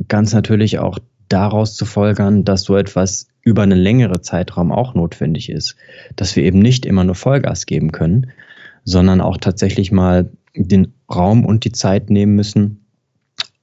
ganz 0.08 0.32
natürlich 0.32 0.78
auch 0.78 0.98
daraus 1.28 1.76
zu 1.76 1.84
folgern, 1.84 2.44
dass 2.44 2.62
so 2.62 2.76
etwas 2.76 3.28
über 3.42 3.62
einen 3.62 3.78
längeren 3.78 4.22
Zeitraum 4.22 4.72
auch 4.72 4.94
notwendig 4.94 5.50
ist. 5.50 5.76
Dass 6.16 6.34
wir 6.36 6.42
eben 6.42 6.58
nicht 6.58 6.84
immer 6.86 7.04
nur 7.04 7.14
Vollgas 7.14 7.66
geben 7.66 7.92
können, 7.92 8.30
sondern 8.84 9.20
auch 9.20 9.36
tatsächlich 9.36 9.92
mal 9.92 10.30
den 10.54 10.94
Raum 11.12 11.44
und 11.44 11.64
die 11.64 11.72
Zeit 11.72 12.10
nehmen 12.10 12.34
müssen, 12.34 12.84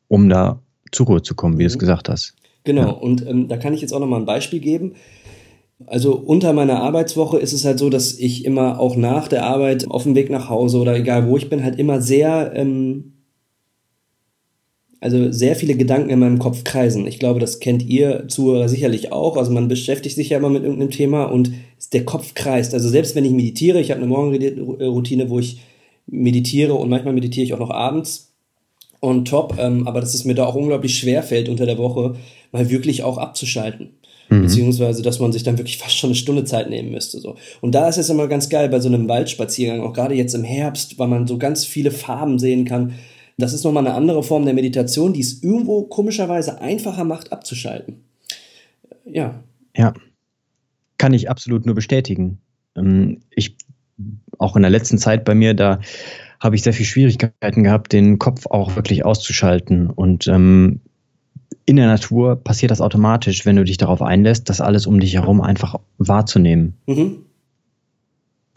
um 0.08 0.30
da 0.30 0.62
zur 0.92 1.08
Ruhe 1.08 1.22
zu 1.22 1.36
kommen, 1.36 1.58
wie 1.58 1.64
du 1.64 1.68
es 1.68 1.76
mhm. 1.76 1.80
gesagt 1.80 2.10
hast. 2.10 2.36
Genau, 2.64 2.82
ja. 2.82 2.90
und 2.90 3.26
ähm, 3.26 3.48
da 3.48 3.58
kann 3.58 3.74
ich 3.74 3.82
jetzt 3.82 3.94
auch 3.94 4.00
nochmal 4.00 4.20
ein 4.20 4.26
Beispiel 4.26 4.60
geben. 4.60 4.96
Also 5.86 6.16
unter 6.16 6.54
meiner 6.54 6.82
Arbeitswoche 6.82 7.38
ist 7.38 7.54
es 7.54 7.64
halt 7.64 7.78
so, 7.78 7.90
dass 7.90 8.18
ich 8.18 8.46
immer 8.46 8.80
auch 8.80 8.96
nach 8.96 9.28
der 9.28 9.46
Arbeit 9.46 9.90
auf 9.90 10.04
dem 10.04 10.16
Weg 10.16 10.30
nach 10.30 10.50
Hause 10.50 10.80
oder 10.80 10.96
egal 10.96 11.28
wo 11.28 11.38
ich 11.38 11.50
bin, 11.50 11.64
halt 11.64 11.78
immer 11.78 12.02
sehr 12.02 12.52
ähm, 12.56 13.14
also 15.00 15.32
sehr 15.32 15.56
viele 15.56 15.76
Gedanken 15.76 16.10
in 16.10 16.20
meinem 16.20 16.40
Kopf 16.40 16.64
kreisen. 16.64 17.06
Ich 17.06 17.20
glaube, 17.20 17.40
das 17.40 17.60
kennt 17.60 17.84
ihr 17.84 18.28
Zuhörer 18.28 18.68
sicherlich 18.68 19.12
auch. 19.12 19.38
Also 19.38 19.52
man 19.52 19.68
beschäftigt 19.68 20.16
sich 20.16 20.30
ja 20.30 20.38
immer 20.40 20.50
mit 20.50 20.64
irgendeinem 20.64 20.92
Thema 20.92 21.26
und 21.26 21.52
der 21.94 22.06
Kopf 22.06 22.34
kreist. 22.34 22.74
Also 22.74 22.90
selbst 22.90 23.16
wenn 23.16 23.26
ich 23.26 23.32
meditiere, 23.32 23.80
ich 23.80 23.92
habe 23.92 24.02
eine 24.02 24.10
Morgenroutine, 24.10 25.30
wo 25.30 25.40
ich 25.40 25.60
meditiere 26.08 26.74
und 26.74 26.90
manchmal 26.90 27.14
meditiere 27.14 27.46
ich 27.46 27.54
auch 27.54 27.60
noch 27.60 27.70
abends 27.70 28.34
und 29.00 29.28
top, 29.28 29.56
ähm, 29.60 29.88
aber 29.88 30.02
dass 30.02 30.16
es 30.16 30.26
mir 30.26 30.34
da 30.34 30.46
auch 30.46 30.56
unglaublich 30.56 30.98
schwer 30.98 31.22
fällt 31.22 31.50
unter 31.50 31.66
der 31.66 31.78
Woche, 31.78 32.16
mal 32.52 32.70
wirklich 32.70 33.04
auch 33.04 33.18
abzuschalten. 33.18 33.92
Mhm. 34.30 34.44
Beziehungsweise, 34.44 35.02
dass 35.02 35.20
man 35.20 35.32
sich 35.32 35.44
dann 35.44 35.58
wirklich 35.58 35.78
fast 35.78 35.98
schon 35.98 36.10
eine 36.10 36.16
Stunde 36.16 36.44
Zeit 36.44 36.70
nehmen 36.70 36.92
müsste. 36.92 37.20
So. 37.20 37.36
Und 37.62 37.74
da 37.76 37.88
ist 37.88 37.98
es 37.98 38.10
immer 38.10 38.28
ganz 38.28 38.50
geil 38.50 38.70
bei 38.70 38.80
so 38.80 38.90
einem 38.90 39.08
Waldspaziergang, 39.08 39.82
auch 39.82 39.94
gerade 39.94 40.16
jetzt 40.16 40.34
im 40.36 40.44
Herbst, 40.44 41.00
weil 41.00 41.08
man 41.08 41.28
so 41.28 41.38
ganz 41.38 41.66
viele 41.66 41.92
Farben 41.92 42.40
sehen 42.40 42.66
kann 42.66 42.94
das 43.38 43.54
ist 43.54 43.64
nochmal 43.64 43.86
eine 43.86 43.96
andere 43.96 44.24
Form 44.24 44.46
der 44.46 44.56
Meditation, 44.56 45.14
die 45.14 45.22
es 45.22 45.44
irgendwo 45.44 45.84
komischerweise 45.84 46.60
einfacher 46.60 47.04
macht, 47.04 47.32
abzuschalten. 47.32 48.04
Ja. 49.06 49.44
Ja. 49.76 49.94
Kann 50.98 51.14
ich 51.14 51.30
absolut 51.30 51.66
nur 51.66 51.76
bestätigen. 51.76 52.40
Ähm, 52.76 53.20
ich, 53.30 53.56
auch 54.40 54.56
in 54.56 54.64
der 54.64 54.72
letzten 54.72 54.98
Zeit 54.98 55.24
bei 55.24 55.36
mir, 55.36 55.54
da 55.54 55.80
habe 56.40 56.56
ich 56.56 56.64
sehr 56.64 56.74
viel 56.74 56.86
Schwierigkeiten 56.86 57.64
gehabt, 57.64 57.94
den 57.94 58.18
Kopf 58.18 58.48
auch 58.48 58.76
wirklich 58.76 59.06
auszuschalten. 59.06 59.88
Und 59.88 60.28
ähm, 60.28 60.82
in 61.68 61.76
der 61.76 61.88
Natur 61.88 62.38
passiert 62.38 62.72
das 62.72 62.80
automatisch, 62.80 63.46
wenn 63.46 63.58
du 63.58 63.66
dich 63.66 63.78
darauf 63.78 64.02
einlässt, 64.02 64.50
das 64.50 64.62
alles 64.62 64.88
um 64.88 65.02
dich 65.02 65.16
herum 65.16 65.42
einfach 65.42 65.76
wahrzunehmen. 65.98 66.76
Mhm. 66.88 67.18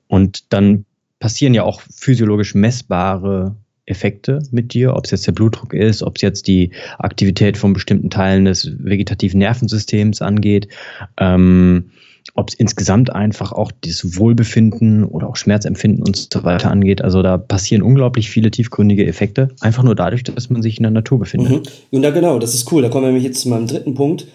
Und 0.06 0.52
dann 0.52 0.84
passieren 1.18 1.52
ja 1.52 1.64
auch 1.64 1.80
physiologisch 1.80 2.54
messbare 2.54 3.56
Effekte 3.84 4.38
mit 4.52 4.72
dir, 4.74 4.94
ob 4.94 5.06
es 5.06 5.10
jetzt 5.10 5.26
der 5.26 5.32
Blutdruck 5.32 5.74
ist, 5.74 6.04
ob 6.04 6.16
es 6.16 6.22
jetzt 6.22 6.46
die 6.46 6.70
Aktivität 6.98 7.58
von 7.58 7.72
bestimmten 7.72 8.10
Teilen 8.10 8.44
des 8.44 8.70
vegetativen 8.78 9.40
Nervensystems 9.40 10.22
angeht. 10.22 10.68
Ähm, 11.16 11.90
ob 12.34 12.50
es 12.50 12.54
insgesamt 12.54 13.14
einfach 13.14 13.52
auch 13.52 13.72
das 13.84 14.16
Wohlbefinden 14.16 15.04
oder 15.04 15.28
auch 15.28 15.36
Schmerzempfinden 15.36 16.04
und 16.04 16.28
so 16.32 16.44
weiter 16.44 16.70
angeht. 16.70 17.02
Also 17.02 17.22
da 17.22 17.38
passieren 17.38 17.82
unglaublich 17.82 18.30
viele 18.30 18.50
tiefgründige 18.50 19.06
Effekte, 19.06 19.48
einfach 19.60 19.82
nur 19.82 19.94
dadurch, 19.94 20.22
dass 20.22 20.50
man 20.50 20.62
sich 20.62 20.78
in 20.78 20.84
der 20.84 20.92
Natur 20.92 21.18
befindet. 21.18 21.50
Mhm. 21.50 21.96
Und 21.96 22.02
da 22.02 22.10
genau, 22.10 22.38
das 22.38 22.54
ist 22.54 22.70
cool. 22.72 22.82
Da 22.82 22.88
kommen 22.88 23.04
wir 23.04 23.08
nämlich 23.08 23.24
jetzt 23.24 23.40
zu 23.40 23.48
meinem 23.48 23.66
dritten 23.66 23.94
Punkt. 23.94 24.26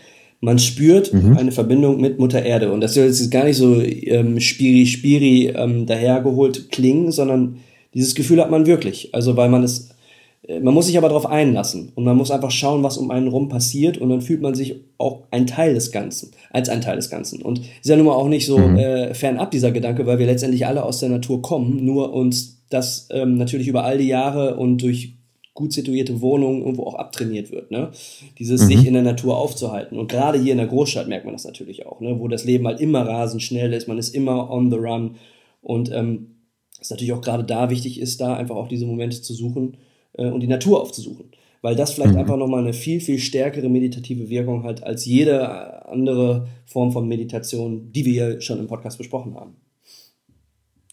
Man 0.42 0.60
spürt 0.60 1.14
mhm. 1.14 1.38
eine 1.38 1.52
Verbindung 1.52 2.00
mit 2.02 2.20
Mutter 2.20 2.44
Erde. 2.44 2.72
Und 2.72 2.82
das 2.82 2.94
soll 2.94 3.06
jetzt 3.06 3.32
gar 3.32 3.46
nicht 3.46 3.58
so 3.58 3.82
ähm, 3.82 4.40
spiri-spiri 4.40 5.54
ähm, 5.56 5.86
dahergeholt 5.86 6.72
klingen, 6.72 7.12
sondern 7.12 7.58
dieses 7.94 8.14
Gefühl 8.14 8.42
hat 8.42 8.52
man 8.52 8.66
wirklich. 8.66 9.10
Also 9.14 9.38
weil 9.38 9.50
man 9.50 9.64
es 9.64 9.90
man 10.62 10.74
muss 10.74 10.86
sich 10.86 10.98
aber 10.98 11.10
darauf 11.10 11.26
einlassen 11.26 11.92
und 11.96 12.04
man 12.04 12.18
muss 12.18 12.32
einfach 12.32 12.52
schauen, 12.52 12.84
was 12.84 12.98
um 12.98 13.10
einen 13.10 13.28
rum 13.28 13.50
passiert 13.50 13.98
und 13.98 14.10
dann 14.10 14.22
fühlt 14.22 14.42
man 14.42 14.54
sich 14.54 14.76
auch 14.98 15.24
ein 15.32 15.48
Teil 15.48 15.74
des 15.74 15.92
Ganzen, 15.92 16.32
als 16.52 16.70
ein 16.70 16.82
Teil 16.82 16.98
des 16.98 17.10
Ganzen. 17.10 17.42
Und 17.42 17.60
ist 17.60 17.90
ja 17.90 17.96
nun 17.96 18.06
mal 18.06 18.14
auch 18.14 18.28
nicht 18.28 18.46
so 18.46 18.58
mhm. 18.58 18.78
äh, 18.78 19.14
fernab 19.14 19.52
dieser 19.52 19.72
Gedanke, 19.72 20.06
weil 20.06 20.20
wir 20.20 20.28
letztendlich 20.28 20.68
alle 20.68 20.84
aus 20.84 21.00
der 21.00 21.10
Natur 21.10 21.42
kommen, 21.42 21.84
nur 21.84 22.14
uns 22.14 22.64
das 22.70 23.08
ähm, 23.12 23.38
natürlich 23.38 23.68
über 23.68 23.84
all 23.84 23.98
die 23.98 24.08
Jahre 24.08 24.58
und 24.58 24.82
durch 24.82 25.14
gut 25.54 25.72
situierte 25.72 26.22
Wohnungen 26.22 26.62
irgendwo 26.62 26.84
auch 26.84 26.96
abtrainiert 26.96 27.50
wird, 27.50 27.72
ne? 27.72 27.92
Dieses 28.38 28.64
mhm. 28.64 28.68
sich 28.68 28.86
in 28.86 28.94
der 28.94 29.04
Natur 29.04 29.38
aufzuhalten. 29.38 29.98
Und 29.98 30.12
gerade 30.12 30.38
hier 30.38 30.52
in 30.52 30.58
der 30.58 30.68
Großstadt 30.68 31.08
merkt 31.08 31.26
man 31.26 31.34
das 31.34 31.46
natürlich 31.46 31.86
auch, 31.86 32.02
ne? 32.02 32.20
Wo 32.20 32.28
das 32.28 32.44
Leben 32.44 32.68
halt 32.68 32.82
immer 32.82 33.08
rasend 33.08 33.42
schnell 33.42 33.72
ist, 33.74 33.88
man 33.88 33.98
ist 33.98 34.14
immer 34.14 34.52
on 34.52 34.70
the 34.70 34.78
run 34.78 35.16
und 35.62 35.92
ähm, 35.94 36.36
es 36.80 36.90
natürlich 36.90 37.14
auch 37.14 37.22
gerade 37.22 37.46
da 37.46 37.70
wichtig 37.70 38.02
ist, 38.02 38.20
da 38.20 38.36
einfach 38.36 38.58
auch 38.58 38.68
diese 38.68 38.86
Momente 38.86 39.22
zu 39.22 39.34
suchen, 39.34 39.78
äh, 40.18 40.28
und 40.28 40.40
die 40.42 40.48
Natur 40.48 40.82
aufzusuchen. 40.82 41.26
Weil 41.62 41.76
das 41.76 41.94
vielleicht 41.94 42.14
mhm. 42.14 42.20
einfach 42.20 42.38
nochmal 42.38 42.62
eine 42.62 42.74
viel, 42.74 43.00
viel 43.02 43.18
stärkere 43.18 43.70
meditative 43.70 44.30
Wirkung 44.30 44.64
hat 44.64 44.84
als 44.84 45.06
jede 45.06 45.88
andere 45.88 46.48
Form 46.66 46.92
von 46.92 47.08
Meditation, 47.08 47.92
die 47.92 48.06
wir 48.06 48.14
hier 48.14 48.42
schon 48.42 48.60
im 48.60 48.68
Podcast 48.68 48.98
besprochen 48.98 49.36
haben. 49.36 49.56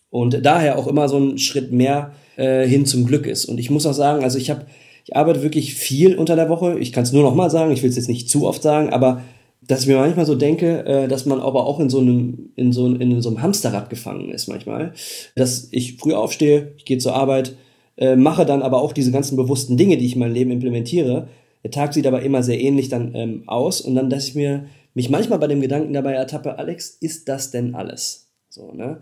Und 0.09 0.45
daher 0.45 0.79
auch 0.79 0.87
immer 0.87 1.09
so 1.09 1.19
ein 1.19 1.39
Schritt 1.39 1.73
mehr 1.73 2.13
äh, 2.37 2.67
hin 2.67 2.87
zum 2.87 3.07
Glück 3.07 3.27
ist. 3.27 3.47
Und 3.47 3.59
ich 3.59 3.71
muss 3.71 3.87
auch 3.87 3.95
sagen, 3.95 4.23
also 4.23 4.39
ich 4.39 4.51
habe, 4.51 4.67
ich 5.05 5.17
arbeite 5.17 5.43
wirklich 5.43 5.75
viel 5.75 6.17
unter 6.17 6.37
der 6.37 6.49
Woche. 6.49 6.79
Ich 6.79 6.93
kann 6.93 7.03
es 7.03 7.13
nur 7.13 7.23
noch 7.23 7.35
mal 7.35 7.51
sagen, 7.51 7.73
ich 7.73 7.83
will 7.83 7.91
es 7.91 7.97
jetzt 7.97 8.09
nicht 8.09 8.29
zu 8.29 8.47
oft 8.47 8.63
sagen, 8.63 8.91
aber 8.91 9.23
dass 9.67 9.83
ich 9.83 9.87
mir 9.87 9.97
manchmal 9.97 10.27
so 10.27 10.35
denke, 10.35 10.85
äh, 10.85 11.09
dass 11.09 11.25
man 11.25 11.41
aber 11.41 11.67
auch 11.67 11.81
in 11.81 11.89
so 11.89 12.01
einem 12.01 12.51
in 12.57 12.73
so, 12.73 12.87
in 12.87 13.21
so 13.21 13.29
einem 13.29 13.43
Hamsterrad 13.43 13.91
gefangen 13.91 14.31
ist 14.31 14.49
manchmal, 14.49 14.93
dass 15.37 15.69
ich 15.71 15.97
früh 15.97 16.13
aufstehe, 16.13 16.73
ich 16.77 16.85
gehe 16.85 16.99
zur 16.99 17.15
Arbeit, 17.15 17.57
äh, 17.97 18.17
mache 18.17 18.47
dann 18.47 18.63
aber 18.63 18.81
auch 18.81 18.93
diese 18.93 19.13
ganzen 19.13 19.37
bewussten 19.37 19.77
Dinge, 19.77 19.97
die 19.97 20.07
ich 20.07 20.15
in 20.15 20.21
meinem 20.21 20.35
Leben 20.35 20.51
implementiere. 20.51 21.29
Der 21.63 21.71
Tag 21.71 21.95
sieht 21.95 22.07
aber 22.07 22.23
immer 22.23 22.43
sehr 22.43 22.61
ähnlich 22.61 22.89
dann 22.89 23.15
ähm, 23.15 23.43
aus 23.47 23.81
und 23.81 23.95
dann, 23.95 24.11
dass 24.11 24.29
ich 24.29 24.35
mir 24.35 24.67
mich 24.95 25.09
manchmal 25.09 25.39
bei 25.39 25.47
dem 25.47 25.61
Gedanken 25.61 25.93
dabei 25.93 26.13
ertappe, 26.13 26.59
Alex, 26.59 26.91
ist 27.01 27.29
das 27.29 27.51
denn 27.51 27.75
alles? 27.75 28.31
So, 28.49 28.73
ne? 28.73 29.01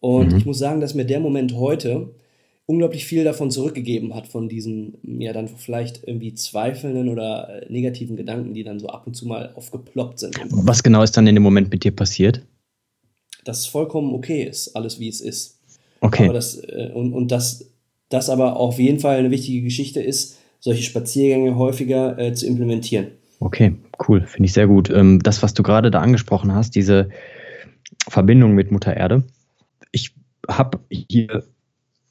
Und 0.00 0.32
mhm. 0.32 0.38
ich 0.38 0.46
muss 0.46 0.58
sagen, 0.58 0.80
dass 0.80 0.94
mir 0.94 1.04
der 1.04 1.20
Moment 1.20 1.54
heute 1.54 2.14
unglaublich 2.66 3.04
viel 3.04 3.24
davon 3.24 3.50
zurückgegeben 3.50 4.14
hat, 4.14 4.28
von 4.28 4.48
diesen, 4.48 4.98
ja, 5.02 5.32
dann 5.32 5.48
vielleicht 5.48 6.06
irgendwie 6.06 6.34
zweifelnden 6.34 7.08
oder 7.08 7.62
äh, 7.62 7.72
negativen 7.72 8.16
Gedanken, 8.16 8.54
die 8.54 8.62
dann 8.62 8.78
so 8.78 8.88
ab 8.88 9.06
und 9.06 9.14
zu 9.14 9.26
mal 9.26 9.52
aufgeploppt 9.56 10.20
sind. 10.20 10.38
Was 10.50 10.82
genau 10.82 11.02
ist 11.02 11.16
dann 11.16 11.26
in 11.26 11.34
dem 11.34 11.42
Moment 11.42 11.70
mit 11.70 11.84
dir 11.84 11.90
passiert? 11.90 12.42
Dass 13.44 13.60
es 13.60 13.66
vollkommen 13.66 14.14
okay 14.14 14.44
ist, 14.44 14.76
alles 14.76 15.00
wie 15.00 15.08
es 15.08 15.20
ist. 15.20 15.58
Okay. 16.00 16.24
Aber 16.24 16.34
das, 16.34 16.58
äh, 16.58 16.90
und, 16.94 17.12
und 17.12 17.32
das 17.32 17.69
das 18.10 18.28
aber 18.28 18.56
auf 18.56 18.78
jeden 18.78 19.00
Fall 19.00 19.16
eine 19.16 19.30
wichtige 19.30 19.62
Geschichte 19.62 20.00
ist, 20.00 20.38
solche 20.58 20.82
Spaziergänge 20.82 21.56
häufiger 21.56 22.18
äh, 22.18 22.34
zu 22.34 22.46
implementieren. 22.46 23.12
Okay, 23.38 23.76
cool, 24.06 24.26
finde 24.26 24.46
ich 24.46 24.52
sehr 24.52 24.66
gut. 24.66 24.90
Ähm, 24.90 25.20
das, 25.22 25.42
was 25.42 25.54
du 25.54 25.62
gerade 25.62 25.90
da 25.90 26.00
angesprochen 26.00 26.54
hast, 26.54 26.74
diese 26.74 27.08
Verbindung 28.06 28.52
mit 28.52 28.70
Mutter 28.70 28.94
Erde. 28.94 29.24
Ich 29.92 30.14
habe 30.46 30.80
hier 30.90 31.44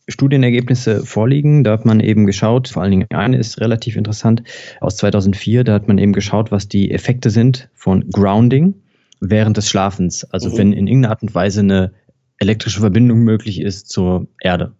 Studienergebnisse 0.07 1.05
vorliegen. 1.05 1.63
Da 1.63 1.73
hat 1.73 1.85
man 1.85 1.99
eben 1.99 2.25
geschaut, 2.25 2.67
vor 2.67 2.81
allen 2.81 2.91
Dingen 2.91 3.07
eine 3.11 3.37
ist 3.37 3.61
relativ 3.61 3.95
interessant, 3.95 4.43
aus 4.81 4.97
2004, 4.97 5.63
da 5.63 5.73
hat 5.73 5.87
man 5.87 5.97
eben 5.97 6.13
geschaut, 6.13 6.51
was 6.51 6.67
die 6.67 6.91
Effekte 6.91 7.29
sind 7.29 7.69
von 7.75 8.09
Grounding 8.09 8.73
während 9.19 9.57
des 9.57 9.69
Schlafens. 9.69 10.23
Also 10.25 10.49
mhm. 10.49 10.57
wenn 10.57 10.73
in 10.73 10.87
irgendeiner 10.87 11.11
Art 11.11 11.21
und 11.21 11.35
Weise 11.35 11.59
eine 11.59 11.93
elektrische 12.39 12.79
Verbindung 12.79 13.19
möglich 13.19 13.61
ist 13.61 13.89
zur 13.89 14.27
Erde. 14.41 14.73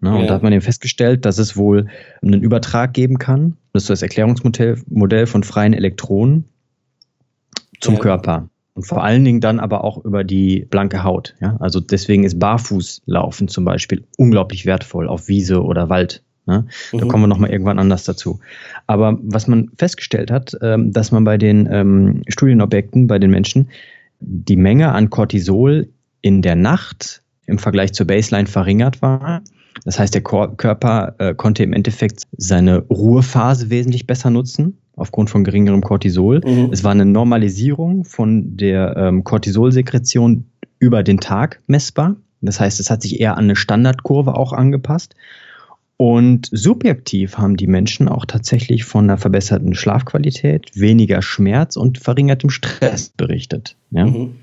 Ne? 0.00 0.10
Ja. 0.10 0.16
Und 0.16 0.26
da 0.28 0.34
hat 0.34 0.42
man 0.42 0.52
eben 0.52 0.62
festgestellt, 0.62 1.24
dass 1.24 1.38
es 1.38 1.56
wohl 1.56 1.86
einen 2.22 2.42
Übertrag 2.42 2.92
geben 2.92 3.18
kann. 3.18 3.56
Das 3.72 3.84
ist 3.84 3.90
das 3.90 4.02
Erklärungsmodell 4.02 4.82
Modell 4.88 5.26
von 5.26 5.42
freien 5.42 5.72
Elektronen 5.72 6.44
zum 7.80 7.94
ja. 7.94 8.00
Körper. 8.00 8.48
Und 8.74 8.82
vor 8.82 9.02
allen 9.02 9.24
Dingen 9.24 9.40
dann 9.40 9.58
aber 9.58 9.84
auch 9.84 10.04
über 10.04 10.22
die 10.22 10.66
blanke 10.68 11.02
Haut. 11.02 11.34
Ja? 11.40 11.56
Also 11.60 11.80
deswegen 11.80 12.24
ist 12.24 12.38
Barfußlaufen 12.38 13.48
zum 13.48 13.64
Beispiel 13.64 14.04
unglaublich 14.18 14.66
wertvoll 14.66 15.08
auf 15.08 15.28
Wiese 15.28 15.62
oder 15.62 15.88
Wald. 15.88 16.22
Ne? 16.44 16.66
Da 16.92 17.04
mhm. 17.04 17.08
kommen 17.08 17.22
wir 17.24 17.28
nochmal 17.28 17.50
irgendwann 17.50 17.78
anders 17.78 18.04
dazu. 18.04 18.38
Aber 18.86 19.18
was 19.22 19.48
man 19.48 19.70
festgestellt 19.78 20.30
hat, 20.30 20.56
ähm, 20.60 20.92
dass 20.92 21.10
man 21.10 21.24
bei 21.24 21.38
den 21.38 21.66
ähm, 21.72 22.22
Studienobjekten, 22.28 23.06
bei 23.06 23.18
den 23.18 23.30
Menschen, 23.30 23.70
die 24.20 24.56
Menge 24.56 24.92
an 24.92 25.08
Cortisol 25.08 25.88
in 26.20 26.42
der 26.42 26.54
Nacht 26.54 27.22
im 27.46 27.58
Vergleich 27.58 27.94
zur 27.94 28.06
Baseline 28.06 28.46
verringert 28.46 29.00
war 29.00 29.42
das 29.84 29.98
heißt, 29.98 30.14
der 30.14 30.22
Körper 30.22 31.14
äh, 31.18 31.34
konnte 31.34 31.62
im 31.62 31.72
Endeffekt 31.72 32.24
seine 32.36 32.78
Ruhephase 32.78 33.70
wesentlich 33.70 34.06
besser 34.06 34.30
nutzen, 34.30 34.78
aufgrund 34.96 35.30
von 35.30 35.44
geringerem 35.44 35.82
Cortisol. 35.82 36.40
Mhm. 36.44 36.70
Es 36.72 36.84
war 36.84 36.92
eine 36.92 37.04
Normalisierung 37.04 38.04
von 38.04 38.56
der 38.56 38.96
ähm, 38.96 39.24
Cortisolsekretion 39.24 40.46
über 40.78 41.02
den 41.02 41.18
Tag 41.18 41.60
messbar. 41.66 42.16
Das 42.40 42.60
heißt, 42.60 42.80
es 42.80 42.90
hat 42.90 43.02
sich 43.02 43.20
eher 43.20 43.36
an 43.36 43.44
eine 43.44 43.56
Standardkurve 43.56 44.34
auch 44.34 44.52
angepasst. 44.52 45.14
Und 45.98 46.50
subjektiv 46.52 47.38
haben 47.38 47.56
die 47.56 47.66
Menschen 47.66 48.08
auch 48.08 48.26
tatsächlich 48.26 48.84
von 48.84 49.04
einer 49.04 49.16
verbesserten 49.16 49.74
Schlafqualität, 49.74 50.70
weniger 50.74 51.22
Schmerz 51.22 51.76
und 51.76 51.96
verringertem 51.98 52.50
Stress 52.50 53.08
berichtet. 53.16 53.76
Ja? 53.90 54.06
Mhm 54.06 54.36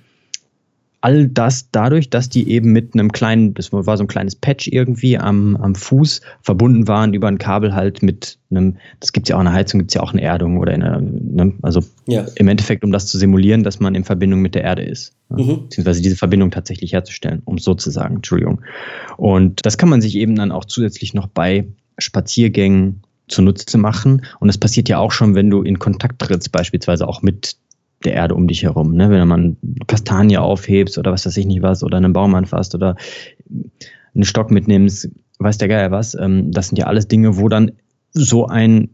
all 1.04 1.28
das 1.28 1.70
dadurch, 1.70 2.10
dass 2.10 2.30
die 2.30 2.50
eben 2.50 2.72
mit 2.72 2.94
einem 2.94 3.12
kleinen, 3.12 3.54
das 3.54 3.74
war 3.74 3.98
so 3.98 4.06
ein 4.06 4.08
kleines 4.08 4.38
Patch 4.38 4.70
irgendwie 4.70 5.18
am, 5.18 5.58
am 5.58 5.76
Fuß 5.76 6.22
verbunden 6.42 6.88
waren 6.88 7.14
über 7.14 7.28
ein 7.28 7.40
Kabel 7.40 7.76
halt 7.76 8.02
mit 8.02 8.38
einem, 8.50 8.78
das 9.02 9.12
gibt 9.12 9.28
ja 9.28 9.36
auch 9.36 9.42
eine 9.42 9.52
Heizung, 9.52 9.80
gibt 9.80 9.92
es 9.92 9.96
ja 9.96 10.02
auch 10.02 10.14
eine 10.14 10.22
Erdung 10.22 10.60
oder 10.60 10.72
eine, 10.72 11.02
ne, 11.02 11.54
also 11.62 11.82
ja. 12.06 12.26
im 12.36 12.48
Endeffekt, 12.48 12.86
um 12.86 12.94
das 12.94 13.08
zu 13.08 13.18
simulieren, 13.18 13.64
dass 13.64 13.82
man 13.82 13.96
in 13.96 14.06
Verbindung 14.06 14.40
mit 14.40 14.56
der 14.56 14.64
Erde 14.64 14.84
ist. 14.84 15.14
Mhm. 15.28 15.64
Beziehungsweise 15.64 16.02
diese 16.02 16.16
Verbindung 16.16 16.52
tatsächlich 16.52 16.94
herzustellen, 16.94 17.42
um 17.44 17.58
so 17.58 17.74
zu 17.74 17.92
sagen, 17.92 18.16
Entschuldigung. 18.16 18.62
Und 19.18 19.66
das 19.66 19.78
kann 19.78 19.90
man 19.90 20.02
sich 20.02 20.16
eben 20.16 20.36
dann 20.38 20.54
auch 20.54 20.64
zusätzlich 20.64 21.14
noch 21.14 21.28
bei 21.28 21.68
Spaziergängen 21.98 23.02
zunutze 23.28 23.78
machen. 23.78 24.26
Und 24.40 24.48
das 24.48 24.58
passiert 24.58 24.88
ja 24.88 25.00
auch 25.00 25.12
schon, 25.12 25.36
wenn 25.36 25.50
du 25.50 25.64
in 25.64 25.80
Kontakt 25.80 26.20
trittst, 26.20 26.54
beispielsweise 26.54 27.10
auch 27.10 27.22
mit 27.22 27.58
der 28.06 28.14
Erde 28.14 28.36
um 28.36 28.48
dich 28.48 28.64
herum. 28.64 28.96
Ne? 28.96 29.10
Wenn 29.10 29.28
man 29.28 29.58
Kastanie 29.88 30.38
aufhebst 30.38 30.98
oder 30.98 31.12
was 31.12 31.26
weiß 31.26 31.38
ich 31.38 31.46
nicht 31.46 31.62
was 31.62 31.84
oder 31.84 31.98
einen 31.98 32.14
Baum 32.14 32.36
anfasst 32.36 32.76
oder 32.76 32.96
einen 34.14 34.24
Stock 34.24 34.52
mitnimmst, 34.52 35.10
weiß 35.40 35.58
der 35.58 35.68
Geier 35.68 35.92
was. 35.92 36.16
Ähm, 36.16 36.52
das 36.52 36.68
sind 36.68 36.78
ja 36.78 36.86
alles 36.86 37.08
Dinge, 37.08 37.38
wo 37.38 37.50
dann 37.50 37.72
so 38.12 38.48
ein 38.48 38.90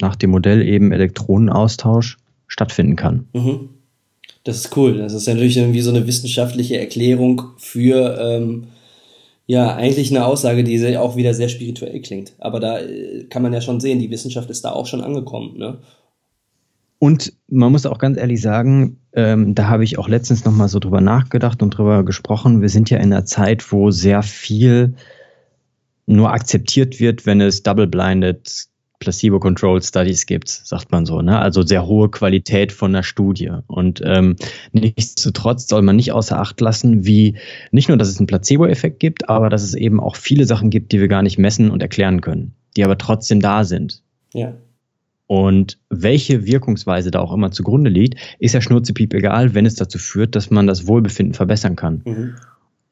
nach 0.00 0.16
dem 0.16 0.30
Modell 0.30 0.62
eben 0.62 0.92
Elektronenaustausch 0.92 2.18
stattfinden 2.46 2.96
kann. 2.96 3.28
Mhm. 3.32 3.68
Das 4.44 4.56
ist 4.56 4.76
cool. 4.76 4.98
Das 4.98 5.12
ist 5.12 5.28
natürlich 5.28 5.56
irgendwie 5.56 5.80
so 5.80 5.90
eine 5.90 6.06
wissenschaftliche 6.06 6.78
Erklärung 6.78 7.42
für 7.58 8.18
ähm, 8.20 8.64
ja 9.46 9.74
eigentlich 9.74 10.10
eine 10.10 10.24
Aussage, 10.26 10.64
die 10.64 10.96
auch 10.96 11.16
wieder 11.16 11.34
sehr 11.34 11.48
spirituell 11.48 12.00
klingt. 12.00 12.32
Aber 12.38 12.58
da 12.58 12.80
äh, 12.80 13.24
kann 13.24 13.42
man 13.42 13.52
ja 13.52 13.60
schon 13.60 13.80
sehen, 13.80 14.00
die 14.00 14.10
Wissenschaft 14.10 14.50
ist 14.50 14.64
da 14.64 14.72
auch 14.72 14.86
schon 14.86 15.02
angekommen. 15.02 15.56
Ne? 15.58 15.78
Und 17.02 17.32
man 17.48 17.72
muss 17.72 17.84
auch 17.84 17.98
ganz 17.98 18.16
ehrlich 18.16 18.40
sagen, 18.40 19.00
ähm, 19.12 19.56
da 19.56 19.66
habe 19.66 19.82
ich 19.82 19.98
auch 19.98 20.06
letztens 20.06 20.44
nochmal 20.44 20.68
so 20.68 20.78
drüber 20.78 21.00
nachgedacht 21.00 21.60
und 21.60 21.76
drüber 21.76 22.04
gesprochen. 22.04 22.62
Wir 22.62 22.68
sind 22.68 22.90
ja 22.90 22.98
in 22.98 23.12
einer 23.12 23.24
Zeit, 23.24 23.72
wo 23.72 23.90
sehr 23.90 24.22
viel 24.22 24.94
nur 26.06 26.32
akzeptiert 26.32 27.00
wird, 27.00 27.26
wenn 27.26 27.40
es 27.40 27.64
double-blinded 27.64 28.68
Placebo-Controlled 29.00 29.84
Studies 29.84 30.26
gibt, 30.26 30.48
sagt 30.48 30.92
man 30.92 31.04
so. 31.04 31.22
Ne? 31.22 31.36
Also 31.40 31.62
sehr 31.62 31.88
hohe 31.88 32.08
Qualität 32.08 32.70
von 32.70 32.92
der 32.92 33.02
Studie. 33.02 33.50
Und 33.66 34.00
ähm, 34.04 34.36
nichtsdestotrotz 34.70 35.66
soll 35.66 35.82
man 35.82 35.96
nicht 35.96 36.12
außer 36.12 36.38
Acht 36.38 36.60
lassen, 36.60 37.04
wie 37.04 37.36
nicht 37.72 37.88
nur, 37.88 37.98
dass 37.98 38.10
es 38.10 38.18
einen 38.18 38.28
Placebo-Effekt 38.28 39.00
gibt, 39.00 39.28
aber 39.28 39.48
dass 39.48 39.64
es 39.64 39.74
eben 39.74 39.98
auch 39.98 40.14
viele 40.14 40.46
Sachen 40.46 40.70
gibt, 40.70 40.92
die 40.92 41.00
wir 41.00 41.08
gar 41.08 41.24
nicht 41.24 41.36
messen 41.36 41.68
und 41.72 41.82
erklären 41.82 42.20
können, 42.20 42.54
die 42.76 42.84
aber 42.84 42.96
trotzdem 42.96 43.40
da 43.40 43.64
sind. 43.64 44.04
Ja. 44.34 44.54
Und 45.32 45.78
welche 45.88 46.44
Wirkungsweise 46.44 47.10
da 47.10 47.20
auch 47.20 47.32
immer 47.32 47.50
zugrunde 47.50 47.88
liegt, 47.88 48.20
ist 48.38 48.52
ja 48.52 48.60
schnurzepiep 48.60 49.14
egal, 49.14 49.54
wenn 49.54 49.64
es 49.64 49.76
dazu 49.76 49.96
führt, 49.96 50.36
dass 50.36 50.50
man 50.50 50.66
das 50.66 50.86
Wohlbefinden 50.86 51.32
verbessern 51.32 51.74
kann. 51.74 52.02
Mhm. 52.04 52.34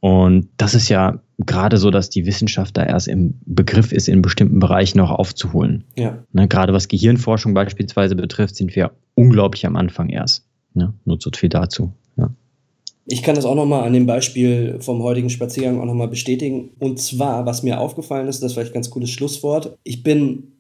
Und 0.00 0.48
das 0.56 0.74
ist 0.74 0.88
ja 0.88 1.20
gerade 1.36 1.76
so, 1.76 1.90
dass 1.90 2.08
die 2.08 2.24
Wissenschaft 2.24 2.78
da 2.78 2.86
erst 2.86 3.08
im 3.08 3.34
Begriff 3.44 3.92
ist, 3.92 4.08
in 4.08 4.22
bestimmten 4.22 4.58
Bereichen 4.58 4.96
noch 4.96 5.10
aufzuholen. 5.10 5.84
Ja. 5.98 6.24
Ne, 6.32 6.48
gerade 6.48 6.72
was 6.72 6.88
Gehirnforschung 6.88 7.52
beispielsweise 7.52 8.16
betrifft, 8.16 8.56
sind 8.56 8.74
wir 8.74 8.92
unglaublich 9.14 9.66
am 9.66 9.76
Anfang 9.76 10.08
erst. 10.08 10.46
Ne? 10.72 10.94
Nur 11.04 11.18
so 11.20 11.28
viel 11.36 11.50
dazu. 11.50 11.92
Ja. 12.16 12.30
Ich 13.04 13.22
kann 13.22 13.34
das 13.34 13.44
auch 13.44 13.54
nochmal 13.54 13.84
an 13.84 13.92
dem 13.92 14.06
Beispiel 14.06 14.78
vom 14.80 15.02
heutigen 15.02 15.28
Spaziergang 15.28 15.78
auch 15.78 15.84
nochmal 15.84 16.08
bestätigen. 16.08 16.70
Und 16.78 17.00
zwar, 17.00 17.44
was 17.44 17.62
mir 17.62 17.78
aufgefallen 17.78 18.28
ist, 18.28 18.42
das 18.42 18.52
ist 18.52 18.54
vielleicht 18.54 18.72
ein 18.72 18.80
ganz 18.80 18.88
cooles 18.88 19.10
Schlusswort. 19.10 19.76
Ich 19.84 20.02
bin 20.02 20.52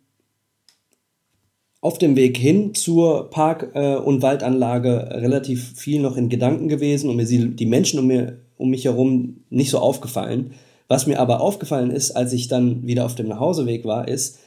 auf 1.80 1.98
dem 1.98 2.16
Weg 2.16 2.36
hin 2.36 2.74
zur 2.74 3.30
Park- 3.30 3.70
äh, 3.74 3.96
und 3.96 4.22
Waldanlage 4.22 5.08
relativ 5.12 5.72
viel 5.76 6.00
noch 6.00 6.16
in 6.16 6.28
Gedanken 6.28 6.68
gewesen 6.68 7.08
und 7.08 7.16
mir 7.16 7.24
die 7.24 7.66
Menschen 7.66 7.98
um, 7.98 8.06
mir, 8.06 8.38
um 8.58 8.70
mich 8.70 8.84
herum 8.84 9.44
nicht 9.48 9.70
so 9.70 9.78
aufgefallen. 9.78 10.52
Was 10.88 11.06
mir 11.06 11.20
aber 11.20 11.40
aufgefallen 11.40 11.90
ist, 11.90 12.10
als 12.12 12.32
ich 12.32 12.48
dann 12.48 12.86
wieder 12.86 13.06
auf 13.06 13.14
dem 13.14 13.28
Nachhauseweg 13.28 13.84
war, 13.84 14.08
ist, 14.08 14.40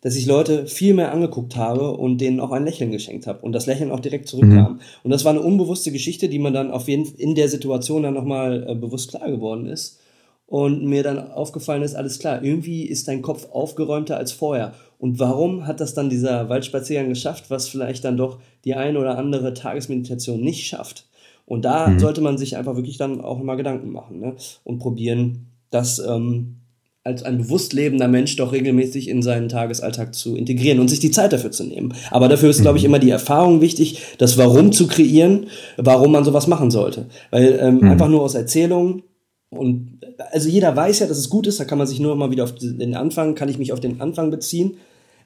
dass 0.00 0.14
ich 0.14 0.26
Leute 0.26 0.66
viel 0.66 0.94
mehr 0.94 1.12
angeguckt 1.12 1.56
habe 1.56 1.96
und 1.96 2.20
denen 2.20 2.40
auch 2.40 2.52
ein 2.52 2.64
Lächeln 2.64 2.92
geschenkt 2.92 3.26
habe 3.26 3.40
und 3.40 3.52
das 3.52 3.66
Lächeln 3.66 3.90
auch 3.90 4.00
direkt 4.00 4.28
zurückkam. 4.28 4.74
Mhm. 4.74 4.80
Und 5.02 5.10
das 5.10 5.24
war 5.24 5.32
eine 5.32 5.42
unbewusste 5.42 5.90
Geschichte, 5.90 6.28
die 6.28 6.38
man 6.38 6.54
dann 6.54 6.70
auf 6.70 6.88
jeden 6.88 7.12
in 7.16 7.34
der 7.34 7.48
Situation 7.48 8.04
dann 8.04 8.14
nochmal 8.14 8.64
äh, 8.68 8.74
bewusst 8.76 9.10
klar 9.10 9.28
geworden 9.28 9.66
ist 9.66 9.98
und 10.46 10.84
mir 10.86 11.02
dann 11.02 11.30
aufgefallen 11.32 11.82
ist, 11.82 11.94
alles 11.94 12.18
klar, 12.18 12.42
irgendwie 12.42 12.84
ist 12.84 13.08
dein 13.08 13.20
Kopf 13.22 13.48
aufgeräumter 13.50 14.16
als 14.16 14.32
vorher. 14.32 14.72
Und 14.98 15.20
warum 15.20 15.66
hat 15.66 15.80
das 15.80 15.94
dann 15.94 16.10
dieser 16.10 16.48
Waldspaziergang 16.48 17.08
geschafft, 17.08 17.50
was 17.50 17.68
vielleicht 17.68 18.04
dann 18.04 18.16
doch 18.16 18.40
die 18.64 18.74
eine 18.74 18.98
oder 18.98 19.16
andere 19.16 19.54
Tagesmeditation 19.54 20.40
nicht 20.40 20.66
schafft? 20.66 21.06
Und 21.46 21.64
da 21.64 21.88
mhm. 21.88 21.98
sollte 21.98 22.20
man 22.20 22.36
sich 22.36 22.56
einfach 22.56 22.76
wirklich 22.76 22.98
dann 22.98 23.20
auch 23.20 23.42
mal 23.42 23.54
Gedanken 23.54 23.90
machen 23.90 24.20
ne? 24.20 24.34
und 24.64 24.80
probieren, 24.80 25.46
das 25.70 25.98
ähm, 25.98 26.56
als 27.04 27.22
ein 27.22 27.38
bewusst 27.38 27.72
lebender 27.72 28.06
Mensch 28.06 28.36
doch 28.36 28.52
regelmäßig 28.52 29.08
in 29.08 29.22
seinen 29.22 29.48
Tagesalltag 29.48 30.14
zu 30.14 30.36
integrieren 30.36 30.78
und 30.78 30.88
sich 30.88 31.00
die 31.00 31.10
Zeit 31.10 31.32
dafür 31.32 31.50
zu 31.50 31.64
nehmen. 31.64 31.94
Aber 32.10 32.28
dafür 32.28 32.50
ist, 32.50 32.60
glaube 32.60 32.76
ich, 32.76 32.84
mhm. 32.84 32.90
immer 32.90 32.98
die 32.98 33.10
Erfahrung 33.10 33.62
wichtig, 33.62 34.02
das 34.18 34.36
Warum 34.36 34.72
zu 34.72 34.88
kreieren, 34.88 35.46
warum 35.78 36.12
man 36.12 36.24
sowas 36.24 36.48
machen 36.48 36.70
sollte. 36.70 37.06
Weil 37.30 37.58
ähm, 37.62 37.76
mhm. 37.76 37.90
einfach 37.90 38.08
nur 38.08 38.22
aus 38.22 38.34
Erzählungen 38.34 39.04
und 39.50 40.00
also 40.32 40.48
jeder 40.48 40.76
weiß 40.76 40.98
ja, 41.00 41.06
dass 41.06 41.18
es 41.18 41.30
gut 41.30 41.46
ist, 41.46 41.58
da 41.58 41.64
kann 41.64 41.78
man 41.78 41.86
sich 41.86 42.00
nur 42.00 42.14
mal 42.16 42.30
wieder 42.30 42.44
auf 42.44 42.54
den 42.54 42.94
Anfang, 42.94 43.34
kann 43.34 43.48
ich 43.48 43.58
mich 43.58 43.72
auf 43.72 43.80
den 43.80 44.00
Anfang 44.00 44.30
beziehen. 44.30 44.76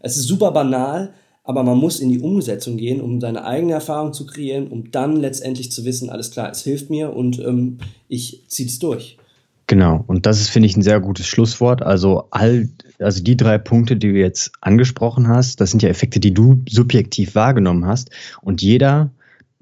Es 0.00 0.16
ist 0.16 0.26
super 0.26 0.52
banal, 0.52 1.12
aber 1.44 1.64
man 1.64 1.78
muss 1.78 1.98
in 1.98 2.08
die 2.08 2.20
Umsetzung 2.20 2.76
gehen, 2.76 3.00
um 3.00 3.20
seine 3.20 3.44
eigene 3.44 3.72
Erfahrung 3.72 4.12
zu 4.12 4.26
kreieren, 4.26 4.68
um 4.68 4.90
dann 4.92 5.16
letztendlich 5.16 5.72
zu 5.72 5.84
wissen, 5.84 6.08
alles 6.08 6.30
klar, 6.30 6.50
es 6.50 6.62
hilft 6.62 6.88
mir 6.88 7.14
und 7.14 7.40
ähm, 7.40 7.78
ich 8.08 8.44
ziehe 8.48 8.68
es 8.68 8.78
durch. 8.78 9.18
Genau, 9.66 10.04
und 10.06 10.26
das 10.26 10.40
ist, 10.40 10.50
finde 10.50 10.66
ich, 10.66 10.76
ein 10.76 10.82
sehr 10.82 11.00
gutes 11.00 11.26
Schlusswort. 11.26 11.82
Also 11.82 12.24
all, 12.30 12.68
also 12.98 13.22
die 13.22 13.36
drei 13.36 13.58
Punkte, 13.58 13.96
die 13.96 14.12
du 14.12 14.18
jetzt 14.18 14.52
angesprochen 14.60 15.28
hast, 15.28 15.60
das 15.60 15.70
sind 15.70 15.82
ja 15.82 15.88
Effekte, 15.88 16.20
die 16.20 16.34
du 16.34 16.60
subjektiv 16.68 17.34
wahrgenommen 17.34 17.86
hast. 17.86 18.10
Und 18.42 18.60
jeder 18.60 19.12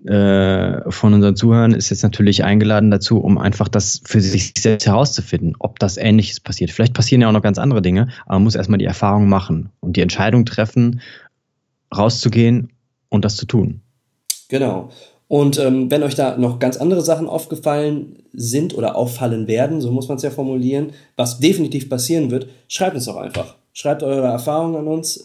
äh, 0.06 0.90
von 0.90 1.12
unseren 1.12 1.36
Zuhörern 1.36 1.72
ist 1.72 1.90
jetzt 1.90 2.02
natürlich 2.02 2.42
eingeladen 2.42 2.90
dazu, 2.90 3.18
um 3.18 3.36
einfach 3.36 3.68
das 3.68 4.00
für 4.04 4.20
sich 4.20 4.54
selbst 4.58 4.86
herauszufinden, 4.86 5.56
ob 5.58 5.78
das 5.78 5.96
Ähnliches 5.98 6.40
passiert. 6.40 6.70
Vielleicht 6.70 6.94
passieren 6.94 7.20
ja 7.20 7.28
auch 7.28 7.32
noch 7.32 7.42
ganz 7.42 7.58
andere 7.58 7.82
Dinge, 7.82 8.08
aber 8.24 8.36
man 8.36 8.44
muss 8.44 8.54
erstmal 8.54 8.78
die 8.78 8.86
Erfahrung 8.86 9.28
machen 9.28 9.70
und 9.80 9.96
die 9.96 10.00
Entscheidung 10.00 10.46
treffen, 10.46 11.00
rauszugehen 11.94 12.70
und 13.10 13.24
das 13.24 13.36
zu 13.36 13.46
tun. 13.46 13.82
Genau. 14.48 14.90
Und 15.28 15.58
ähm, 15.58 15.90
wenn 15.90 16.02
euch 16.02 16.16
da 16.16 16.36
noch 16.36 16.58
ganz 16.58 16.76
andere 16.76 17.02
Sachen 17.02 17.28
aufgefallen 17.28 18.24
sind 18.32 18.76
oder 18.76 18.96
auffallen 18.96 19.46
werden, 19.46 19.80
so 19.80 19.92
muss 19.92 20.08
man 20.08 20.16
es 20.16 20.24
ja 20.24 20.30
formulieren, 20.30 20.92
was 21.16 21.38
definitiv 21.38 21.88
passieren 21.88 22.30
wird, 22.30 22.48
schreibt 22.66 22.96
uns 22.96 23.04
doch 23.04 23.16
einfach. 23.16 23.59
Schreibt 23.72 24.02
eure 24.02 24.26
Erfahrungen 24.26 24.76
an 24.76 24.88
uns. 24.88 25.24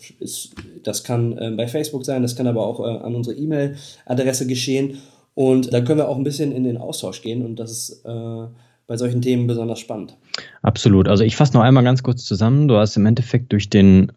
Das 0.83 1.03
kann 1.03 1.37
äh, 1.37 1.51
bei 1.51 1.67
Facebook 1.67 2.05
sein, 2.05 2.21
das 2.21 2.35
kann 2.35 2.47
aber 2.47 2.65
auch 2.65 2.79
äh, 2.79 3.03
an 3.03 3.15
unsere 3.15 3.35
E-Mail-Adresse 3.35 4.47
geschehen. 4.47 4.99
Und 5.33 5.73
da 5.73 5.81
können 5.81 5.99
wir 5.99 6.07
auch 6.07 6.17
ein 6.17 6.23
bisschen 6.23 6.51
in 6.51 6.63
den 6.63 6.77
Austausch 6.77 7.21
gehen 7.21 7.43
und 7.43 7.57
das 7.57 7.71
ist 7.71 8.05
äh, 8.05 8.47
bei 8.87 8.97
solchen 8.97 9.21
Themen 9.21 9.47
besonders 9.47 9.79
spannend. 9.79 10.15
Absolut. 10.61 11.07
Also 11.07 11.23
ich 11.23 11.35
fasse 11.35 11.53
noch 11.53 11.61
einmal 11.61 11.83
ganz 11.83 12.03
kurz 12.03 12.23
zusammen. 12.23 12.67
Du 12.67 12.77
hast 12.77 12.95
im 12.95 13.05
Endeffekt 13.05 13.51
durch 13.51 13.69
den 13.69 14.11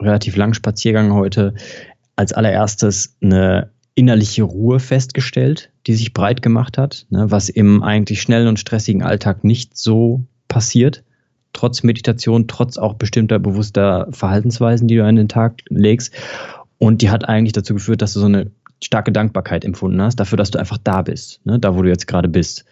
relativ 0.00 0.36
langen 0.36 0.54
Spaziergang 0.54 1.12
heute 1.14 1.54
als 2.16 2.32
allererstes 2.32 3.16
eine 3.20 3.70
innerliche 3.94 4.42
Ruhe 4.42 4.80
festgestellt, 4.80 5.70
die 5.86 5.94
sich 5.94 6.12
breit 6.12 6.42
gemacht 6.42 6.78
hat, 6.78 7.06
ne, 7.10 7.30
was 7.30 7.48
im 7.48 7.82
eigentlich 7.82 8.20
schnellen 8.20 8.48
und 8.48 8.58
stressigen 8.58 9.02
Alltag 9.02 9.44
nicht 9.44 9.76
so 9.76 10.24
passiert 10.48 11.02
trotz 11.54 11.82
Meditation, 11.82 12.46
trotz 12.46 12.76
auch 12.76 12.94
bestimmter 12.94 13.38
bewusster 13.38 14.08
Verhaltensweisen, 14.10 14.86
die 14.86 14.96
du 14.96 15.04
an 15.04 15.16
den 15.16 15.28
Tag 15.28 15.62
legst. 15.70 16.12
Und 16.76 17.00
die 17.00 17.08
hat 17.08 17.26
eigentlich 17.26 17.54
dazu 17.54 17.72
geführt, 17.72 18.02
dass 18.02 18.12
du 18.12 18.20
so 18.20 18.26
eine 18.26 18.50
starke 18.82 19.12
Dankbarkeit 19.12 19.64
empfunden 19.64 20.02
hast, 20.02 20.16
dafür, 20.16 20.36
dass 20.36 20.50
du 20.50 20.58
einfach 20.58 20.76
da 20.76 21.00
bist, 21.00 21.40
ne? 21.46 21.58
da 21.58 21.74
wo 21.74 21.82
du 21.82 21.88
jetzt 21.88 22.06
gerade 22.06 22.28
bist. 22.28 22.66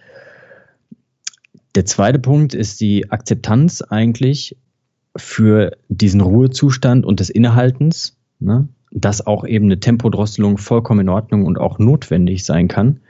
Der 1.74 1.86
zweite 1.86 2.18
Punkt 2.18 2.52
ist 2.52 2.82
die 2.82 3.10
Akzeptanz 3.10 3.80
eigentlich 3.80 4.58
für 5.16 5.72
diesen 5.88 6.20
Ruhezustand 6.20 7.06
und 7.06 7.20
des 7.20 7.30
Innehaltens, 7.30 8.18
ne? 8.40 8.68
dass 8.90 9.26
auch 9.26 9.46
eben 9.46 9.66
eine 9.66 9.80
Tempodrosselung 9.80 10.58
vollkommen 10.58 11.00
in 11.00 11.08
Ordnung 11.08 11.46
und 11.46 11.58
auch 11.58 11.78
notwendig 11.78 12.44
sein 12.44 12.68
kann. 12.68 13.00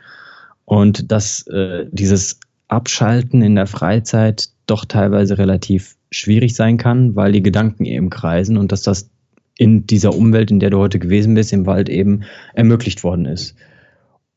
Und 0.65 1.11
dass 1.11 1.45
äh, 1.49 1.87
dieses 1.91 2.39
Abschalten 2.69 3.43
in 3.43 3.57
der 3.57 3.67
Freizeit 3.67 4.52
doch 4.67 4.85
teilweise 4.85 5.39
relativ 5.39 5.97
schwierig 6.11 6.55
sein 6.55 6.77
kann, 6.77 7.17
weil 7.17 7.33
die 7.33 7.43
Gedanken 7.43 7.85
eben 7.85 8.11
kreisen 8.11 8.57
und 8.57 8.73
dass 8.73 8.83
das 8.83 9.11
in 9.57 9.87
dieser 9.87 10.15
Umwelt, 10.15 10.51
in 10.51 10.61
der 10.61 10.71
du 10.71 10.79
heute 10.79 10.99
gewesen 10.99 11.35
bist, 11.35 11.53
im 11.53 11.67
Wald 11.67 11.89
eben 11.89 12.23
ermöglicht 12.55 13.05
worden 13.05 13.27
ist. 13.27 13.55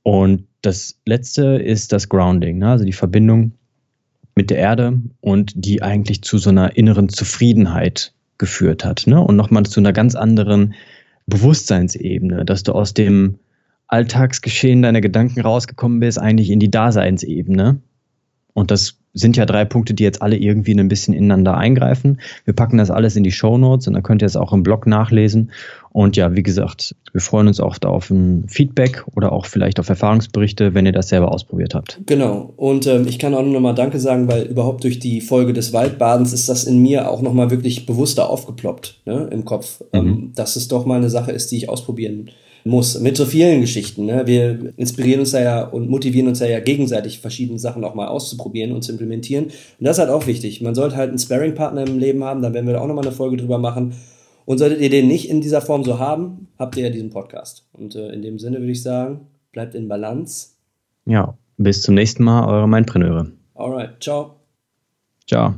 Und 0.03 0.47
das 0.61 0.99
letzte 1.05 1.55
ist 1.55 1.91
das 1.91 2.09
Grounding, 2.09 2.59
ne? 2.59 2.69
also 2.69 2.85
die 2.85 2.93
Verbindung 2.93 3.53
mit 4.35 4.49
der 4.49 4.57
Erde 4.57 5.01
und 5.21 5.53
die 5.55 5.81
eigentlich 5.81 6.21
zu 6.21 6.38
so 6.38 6.49
einer 6.49 6.75
inneren 6.75 7.09
Zufriedenheit 7.09 8.13
geführt 8.38 8.83
hat. 8.83 9.07
Ne? 9.07 9.21
Und 9.21 9.35
nochmal 9.35 9.65
zu 9.65 9.79
einer 9.79 9.93
ganz 9.93 10.15
anderen 10.15 10.73
Bewusstseinsebene, 11.25 12.45
dass 12.45 12.63
du 12.63 12.73
aus 12.73 12.93
dem 12.93 13.39
Alltagsgeschehen 13.88 14.81
deiner 14.81 15.01
Gedanken 15.01 15.41
rausgekommen 15.41 15.99
bist, 15.99 16.19
eigentlich 16.19 16.49
in 16.49 16.59
die 16.59 16.71
Daseinsebene. 16.71 17.81
Und 18.53 18.71
das 18.71 18.99
sind 19.15 19.38
ja 19.38 19.45
drei 19.45 19.65
Punkte, 19.65 19.93
die 19.93 20.04
jetzt 20.04 20.21
alle 20.21 20.38
irgendwie 20.38 20.78
ein 20.78 20.88
bisschen 20.89 21.13
ineinander 21.13 21.56
eingreifen. 21.58 22.19
Wir 22.43 22.54
packen 22.54 22.78
das 22.78 22.91
alles 22.91 23.15
in 23.15 23.23
die 23.23 23.32
Show 23.32 23.58
Notes 23.58 23.88
und 23.88 23.93
dann 23.93 24.04
könnt 24.04 24.21
ihr 24.21 24.28
es 24.28 24.36
auch 24.36 24.54
im 24.54 24.62
Blog 24.62 24.86
nachlesen. 24.86 25.51
Und 25.91 26.17
ja, 26.17 26.36
wie 26.36 26.43
gesagt, 26.43 26.93
wir 27.13 27.21
freuen 27.21 27.47
uns 27.47 27.62
auch 27.62 27.78
auf 27.86 28.10
ein 28.10 28.49
Feedback 28.49 29.06
oder 29.15 29.32
auch 29.32 29.45
vielleicht 29.45 29.80
auf 29.80 29.88
Erfahrungsberichte, 29.88 30.73
wenn 30.73 30.86
ihr 30.86 30.91
das 30.91 31.08
selber 31.08 31.32
ausprobiert 31.32 31.73
habt. 31.73 32.01
Genau. 32.06 32.54
Und 32.58 32.86
ähm, 32.88 33.08
ich 33.08 33.17
kann 33.17 33.34
auch 33.34 33.43
nochmal 33.43 33.73
Danke 33.73 34.01
sagen, 34.01 34.28
weil 34.28 34.43
überhaupt 34.43 34.84
durch 34.84 34.99
die 34.99 35.21
Folge 35.21 35.54
des 35.54 35.71
Waldbadens 35.71 36.34
ist 36.34 36.49
das 36.49 36.65
in 36.65 36.82
mir 36.82 37.10
auch 37.10 37.21
nochmal 37.21 37.49
wirklich 37.49 37.86
bewusster 37.86 38.30
aufgeploppt 38.30 39.01
ne, 39.06 39.30
im 39.32 39.45
Kopf, 39.45 39.82
mhm. 39.93 39.99
ähm, 39.99 40.32
dass 40.36 40.58
es 40.58 40.67
doch 40.67 40.86
mal 40.86 40.97
eine 40.97 41.10
Sache 41.10 41.32
ist, 41.32 41.51
die 41.51 41.58
ich 41.58 41.69
ausprobieren 41.69 42.30
muss. 42.65 42.99
Mit 42.99 43.15
so 43.15 43.25
vielen 43.25 43.62
Geschichten. 43.62 44.06
Ne? 44.06 44.23
Wir 44.25 44.73
inspirieren 44.75 45.21
uns 45.21 45.32
da 45.32 45.41
ja 45.41 45.63
und 45.63 45.89
motivieren 45.89 46.28
uns 46.28 46.39
da 46.39 46.45
ja 46.45 46.60
gegenseitig, 46.60 47.19
verschiedene 47.19 47.60
Sachen 47.60 47.84
auch 47.84 47.95
mal 47.95 48.08
auszuprobieren 48.08 48.71
und 48.73 48.82
zu 48.82 48.91
implementieren. 48.91 49.45
Und 49.45 49.54
das 49.80 49.97
ist 49.97 50.01
halt 50.01 50.10
auch 50.10 50.28
wichtig. 50.28 50.62
Man 50.62 50.75
sollte 50.75 50.95
halt 50.95 51.10
einen 51.10 51.19
Sparring-Partner 51.19 51.88
im 51.88 51.99
Leben 51.99 52.23
haben, 52.23 52.41
da 52.41 52.54
werden 52.54 52.67
wir 52.67 52.82
auch 52.82 52.88
nochmal 52.88 53.06
eine 53.06 53.15
Folge 53.15 53.38
drüber 53.38 53.60
machen. 53.60 53.93
Und 54.45 54.58
solltet 54.58 54.82
ihr 54.82 54.89
den 54.89 55.08
nicht 55.08 55.30
in 55.30 55.41
dieser 55.41 55.62
Form 55.62 55.84
so 55.84 55.99
haben, 55.99 56.47
habt 56.60 56.75
ihr 56.78 56.84
ja 56.84 56.89
diesen 56.89 57.10
Podcast. 57.10 57.67
Und 57.73 57.95
äh, 57.95 58.10
in 58.10 58.21
dem 58.21 58.39
Sinne 58.39 58.60
würde 58.60 58.71
ich 58.71 58.84
sagen, 58.84 59.28
bleibt 59.51 59.75
in 59.75 59.88
Balance. 59.88 60.49
Ja, 61.06 61.38
bis 61.58 61.82
zum 61.82 61.95
nächsten 61.95 62.23
Mal, 62.23 62.47
eure 62.47 62.67
Mindpreneure. 62.67 63.32
Alright, 63.56 64.01
ciao. 64.01 64.36
Ciao. 65.28 65.56